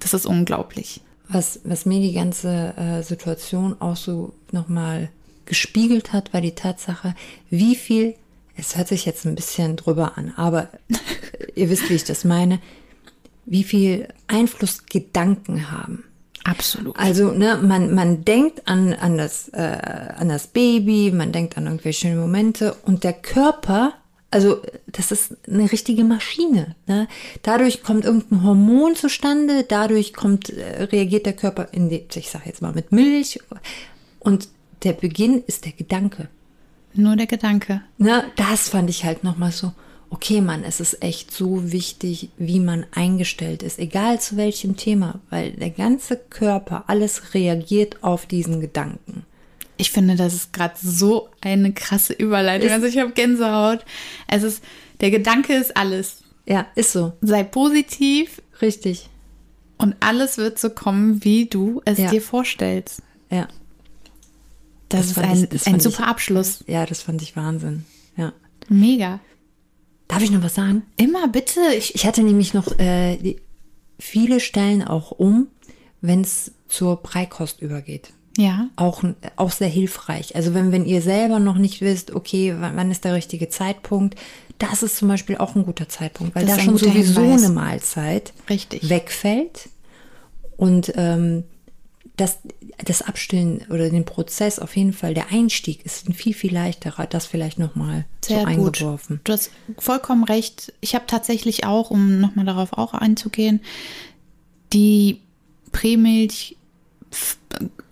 Das 0.00 0.14
ist 0.14 0.26
unglaublich. 0.26 1.02
Was, 1.32 1.60
was 1.64 1.86
mir 1.86 2.00
die 2.00 2.12
ganze 2.12 2.76
äh, 2.76 3.02
Situation 3.02 3.76
auch 3.80 3.96
so 3.96 4.32
nochmal 4.50 5.08
gespiegelt 5.46 6.12
hat, 6.12 6.32
war 6.32 6.40
die 6.40 6.54
Tatsache, 6.54 7.14
wie 7.50 7.74
viel, 7.74 8.14
es 8.56 8.76
hört 8.76 8.88
sich 8.88 9.04
jetzt 9.04 9.24
ein 9.24 9.34
bisschen 9.34 9.76
drüber 9.76 10.16
an, 10.16 10.32
aber 10.36 10.68
ihr 11.54 11.70
wisst, 11.70 11.90
wie 11.90 11.94
ich 11.94 12.04
das 12.04 12.24
meine, 12.24 12.60
wie 13.44 13.64
viel 13.64 14.08
Einfluss 14.28 14.86
Gedanken 14.86 15.70
haben. 15.70 16.04
Absolut. 16.44 16.98
Also, 16.98 17.30
ne, 17.30 17.58
man, 17.62 17.94
man 17.94 18.24
denkt 18.24 18.66
an, 18.66 18.94
an, 18.94 19.16
das, 19.16 19.48
äh, 19.50 19.78
an 20.16 20.28
das 20.28 20.48
Baby, 20.48 21.12
man 21.12 21.32
denkt 21.32 21.56
an 21.56 21.66
irgendwelche 21.66 22.08
schöne 22.08 22.20
Momente 22.20 22.74
und 22.84 23.04
der 23.04 23.12
Körper 23.12 23.94
also 24.32 24.62
das 24.86 25.12
ist 25.12 25.36
eine 25.46 25.70
richtige 25.70 26.04
Maschine. 26.04 26.74
Ne? 26.86 27.06
Dadurch 27.42 27.82
kommt 27.82 28.04
irgendein 28.04 28.42
Hormon 28.42 28.96
zustande, 28.96 29.64
dadurch 29.64 30.14
kommt, 30.14 30.48
äh, 30.50 30.84
reagiert 30.84 31.26
der 31.26 31.34
Körper 31.34 31.68
in 31.72 31.90
die, 31.90 32.06
ich 32.14 32.30
sage 32.30 32.44
jetzt 32.46 32.62
mal 32.62 32.72
mit 32.72 32.92
Milch. 32.92 33.38
Und 34.18 34.48
der 34.82 34.94
Beginn 34.94 35.42
ist 35.46 35.66
der 35.66 35.72
Gedanke. 35.72 36.28
Nur 36.94 37.16
der 37.16 37.26
Gedanke. 37.26 37.82
Ne? 37.98 38.24
Das 38.36 38.70
fand 38.70 38.88
ich 38.88 39.04
halt 39.04 39.22
nochmal 39.22 39.52
so, 39.52 39.72
okay 40.08 40.40
Mann, 40.40 40.64
es 40.64 40.80
ist 40.80 41.02
echt 41.02 41.30
so 41.30 41.70
wichtig, 41.70 42.30
wie 42.38 42.60
man 42.60 42.86
eingestellt 42.92 43.62
ist, 43.62 43.78
egal 43.78 44.20
zu 44.20 44.36
welchem 44.36 44.76
Thema, 44.76 45.20
weil 45.28 45.52
der 45.52 45.70
ganze 45.70 46.16
Körper, 46.16 46.84
alles 46.86 47.34
reagiert 47.34 48.02
auf 48.02 48.26
diesen 48.26 48.60
Gedanken. 48.60 49.24
Ich 49.82 49.90
finde, 49.90 50.14
das 50.14 50.32
ist 50.32 50.52
gerade 50.52 50.74
so 50.80 51.28
eine 51.40 51.72
krasse 51.72 52.12
Überleitung. 52.12 52.70
also 52.70 52.86
ich 52.86 52.98
habe 52.98 53.10
Gänsehaut. 53.10 53.84
Es 54.28 54.44
ist, 54.44 54.62
der 55.00 55.10
Gedanke 55.10 55.54
ist 55.54 55.76
alles. 55.76 56.18
Ja, 56.46 56.66
ist 56.76 56.92
so. 56.92 57.14
Sei 57.20 57.42
positiv 57.42 58.40
Richtig. 58.62 59.08
und 59.78 59.96
alles 59.98 60.38
wird 60.38 60.56
so 60.60 60.70
kommen, 60.70 61.24
wie 61.24 61.46
du 61.46 61.82
es 61.84 61.98
Ja. 61.98 62.10
dir 62.10 62.22
vorstellst. 62.22 63.02
Ja. 63.28 63.48
Das, 64.88 65.00
Das 65.00 65.10
ist 65.10 65.18
ein, 65.18 65.42
ich- 65.42 65.48
das 65.48 65.66
ein 65.66 65.80
super 65.80 66.04
ich- 66.04 66.08
Abschluss. 66.08 66.62
Ja, 66.68 66.86
das 66.86 67.02
fand 67.02 67.20
ich 67.22 67.34
Wahnsinn. 67.34 67.84
Ja. 68.16 68.32
Mega. 68.68 69.18
Darf 70.06 70.22
ich 70.22 70.30
noch 70.30 70.42
was 70.44 70.54
sagen? 70.54 70.82
Immer 70.96 71.26
bitte. 71.26 71.58
Ich, 71.76 71.94
Ich 71.96 72.06
hatte 72.06 72.22
nämlich 72.22 72.54
noch 72.54 72.78
äh, 72.78 73.36
viele 73.98 74.38
Stellen 74.38 74.82
auch 74.84 75.10
um, 75.10 75.48
wenn 76.02 76.20
es 76.20 76.52
zur 76.68 76.96
Breikost 77.02 77.60
übergeht. 77.62 78.12
Ja. 78.36 78.68
Auch, 78.76 79.04
auch 79.36 79.50
sehr 79.50 79.68
hilfreich. 79.68 80.34
Also 80.36 80.54
wenn, 80.54 80.72
wenn 80.72 80.86
ihr 80.86 81.02
selber 81.02 81.38
noch 81.38 81.58
nicht 81.58 81.80
wisst, 81.80 82.14
okay, 82.14 82.54
wann, 82.58 82.76
wann 82.76 82.90
ist 82.90 83.04
der 83.04 83.14
richtige 83.14 83.48
Zeitpunkt, 83.48 84.18
das 84.58 84.82
ist 84.82 84.96
zum 84.96 85.08
Beispiel 85.08 85.36
auch 85.36 85.54
ein 85.54 85.64
guter 85.64 85.88
Zeitpunkt, 85.88 86.34
weil 86.34 86.46
Das 86.46 86.56
da 86.56 86.62
schon 86.62 86.78
sowieso 86.78 87.20
Hinweis. 87.20 87.44
eine 87.44 87.52
Mahlzeit 87.52 88.32
Richtig. 88.48 88.88
wegfällt 88.88 89.68
und 90.56 90.92
ähm, 90.96 91.44
das, 92.16 92.38
das 92.84 93.02
Abstillen 93.02 93.62
oder 93.70 93.88
den 93.90 94.04
Prozess 94.04 94.58
auf 94.58 94.76
jeden 94.76 94.92
Fall, 94.92 95.14
der 95.14 95.30
Einstieg 95.30 95.84
ist 95.84 96.08
ein 96.08 96.12
viel, 96.14 96.34
viel 96.34 96.52
leichterer. 96.52 97.06
Das 97.06 97.26
vielleicht 97.26 97.58
nochmal 97.58 98.04
so 98.24 98.34
Sehr 98.34 98.44
gut. 98.44 98.76
eingeworfen. 98.76 99.20
Du 99.24 99.32
hast 99.32 99.50
vollkommen 99.78 100.24
recht. 100.24 100.72
Ich 100.80 100.94
habe 100.94 101.06
tatsächlich 101.06 101.64
auch, 101.64 101.90
um 101.90 102.20
nochmal 102.20 102.44
darauf 102.44 102.74
auch 102.74 102.92
einzugehen, 102.94 103.60
die 104.72 105.20
Prämilch 105.72 106.56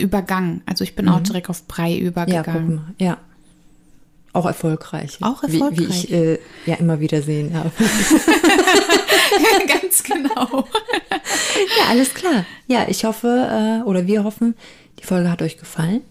übergangen. 0.01 0.63
Also 0.67 0.85
ich 0.85 0.95
bin 0.97 1.09
auch 1.09 1.21
direkt 1.21 1.49
auf 1.51 1.67
Brei 1.67 1.91
Ja, 1.91 1.99
übergegangen. 2.01 2.75
mal. 2.77 2.95
Ja. 2.99 3.19
Auch 4.33 4.47
erfolgreich. 4.47 5.19
Auch 5.23 5.43
Wie, 5.43 5.53
wie 5.55 5.61
erfolgreich. 5.61 6.05
ich 6.05 6.13
äh, 6.13 6.39
ja 6.67 6.77
immer 6.77 7.01
wieder 7.01 7.21
sehen 7.23 7.53
habe. 7.55 7.71
Ganz 9.67 10.03
genau. 10.05 10.65
ja, 11.79 11.85
alles 11.89 12.15
klar. 12.15 12.45
Ja, 12.69 12.87
ich 12.89 13.05
hoffe, 13.05 13.81
äh, 13.83 13.89
oder 13.89 14.07
wir 14.07 14.23
hoffen, 14.25 14.55
die 15.01 15.05
Folge 15.05 15.31
hat 15.31 15.43
euch 15.43 15.59
gefallen. 15.59 16.03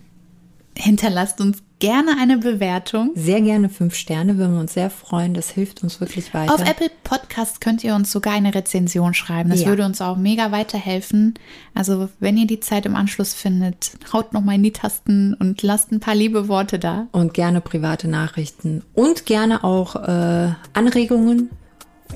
Hinterlasst 0.77 1.39
uns 1.41 1.59
gerne 1.79 2.11
eine 2.19 2.37
Bewertung. 2.37 3.11
Sehr 3.15 3.41
gerne 3.41 3.69
fünf 3.69 3.95
Sterne, 3.95 4.37
würden 4.37 4.53
wir 4.53 4.59
uns 4.59 4.73
sehr 4.73 4.89
freuen. 4.89 5.33
Das 5.33 5.49
hilft 5.49 5.81
uns 5.83 5.99
wirklich 5.99 6.33
weiter. 6.33 6.53
Auf 6.53 6.61
Apple 6.61 6.91
Podcast 7.03 7.61
könnt 7.61 7.83
ihr 7.83 7.95
uns 7.95 8.11
sogar 8.11 8.33
eine 8.33 8.53
Rezension 8.53 9.13
schreiben. 9.13 9.49
Das 9.49 9.61
Ja. 9.61 9.67
würde 9.67 9.85
uns 9.85 10.01
auch 10.01 10.17
mega 10.17 10.51
weiterhelfen. 10.51 11.35
Also 11.73 12.09
wenn 12.19 12.37
ihr 12.37 12.47
die 12.47 12.59
Zeit 12.59 12.85
im 12.85 12.95
Anschluss 12.95 13.33
findet, 13.33 13.91
haut 14.11 14.33
noch 14.33 14.41
mal 14.41 14.55
in 14.55 14.63
die 14.63 14.71
Tasten 14.73 15.33
und 15.33 15.61
lasst 15.63 15.91
ein 15.91 15.99
paar 15.99 16.15
liebe 16.15 16.47
Worte 16.47 16.79
da. 16.79 17.07
und 17.11 17.33
gerne 17.33 17.61
private 17.61 18.07
Nachrichten 18.07 18.83
und 18.93 19.25
gerne 19.25 19.63
auch 19.63 19.95
äh, 19.95 20.51
Anregungen, 20.73 21.49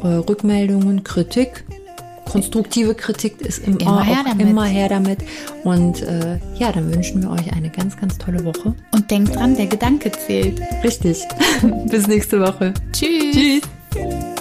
äh, 0.02 0.08
Rückmeldungen, 0.08 1.04
Kritik. 1.04 1.63
Konstruktive 2.34 2.96
Kritik 2.96 3.41
ist 3.41 3.60
im, 3.60 3.78
Immer 3.78 4.00
auch 4.00 4.06
her 4.06 4.24
damit. 4.26 4.48
immer 4.48 4.65
her 4.65 4.89
damit. 4.89 5.19
Und 5.63 6.02
äh, 6.02 6.39
ja, 6.56 6.72
dann 6.72 6.93
wünschen 6.93 7.22
wir 7.22 7.30
euch 7.30 7.54
eine 7.54 7.69
ganz, 7.69 7.96
ganz 7.96 8.17
tolle 8.17 8.43
Woche. 8.43 8.74
Und 8.91 9.12
denkt 9.12 9.36
dran, 9.36 9.56
der 9.56 9.67
Gedanke 9.67 10.12
zählt. 10.12 10.60
Richtig. 10.84 11.24
Bis 11.89 12.08
nächste 12.08 12.41
Woche. 12.41 12.74
Tschüss. 12.91 13.62
Tschüss. 13.93 14.33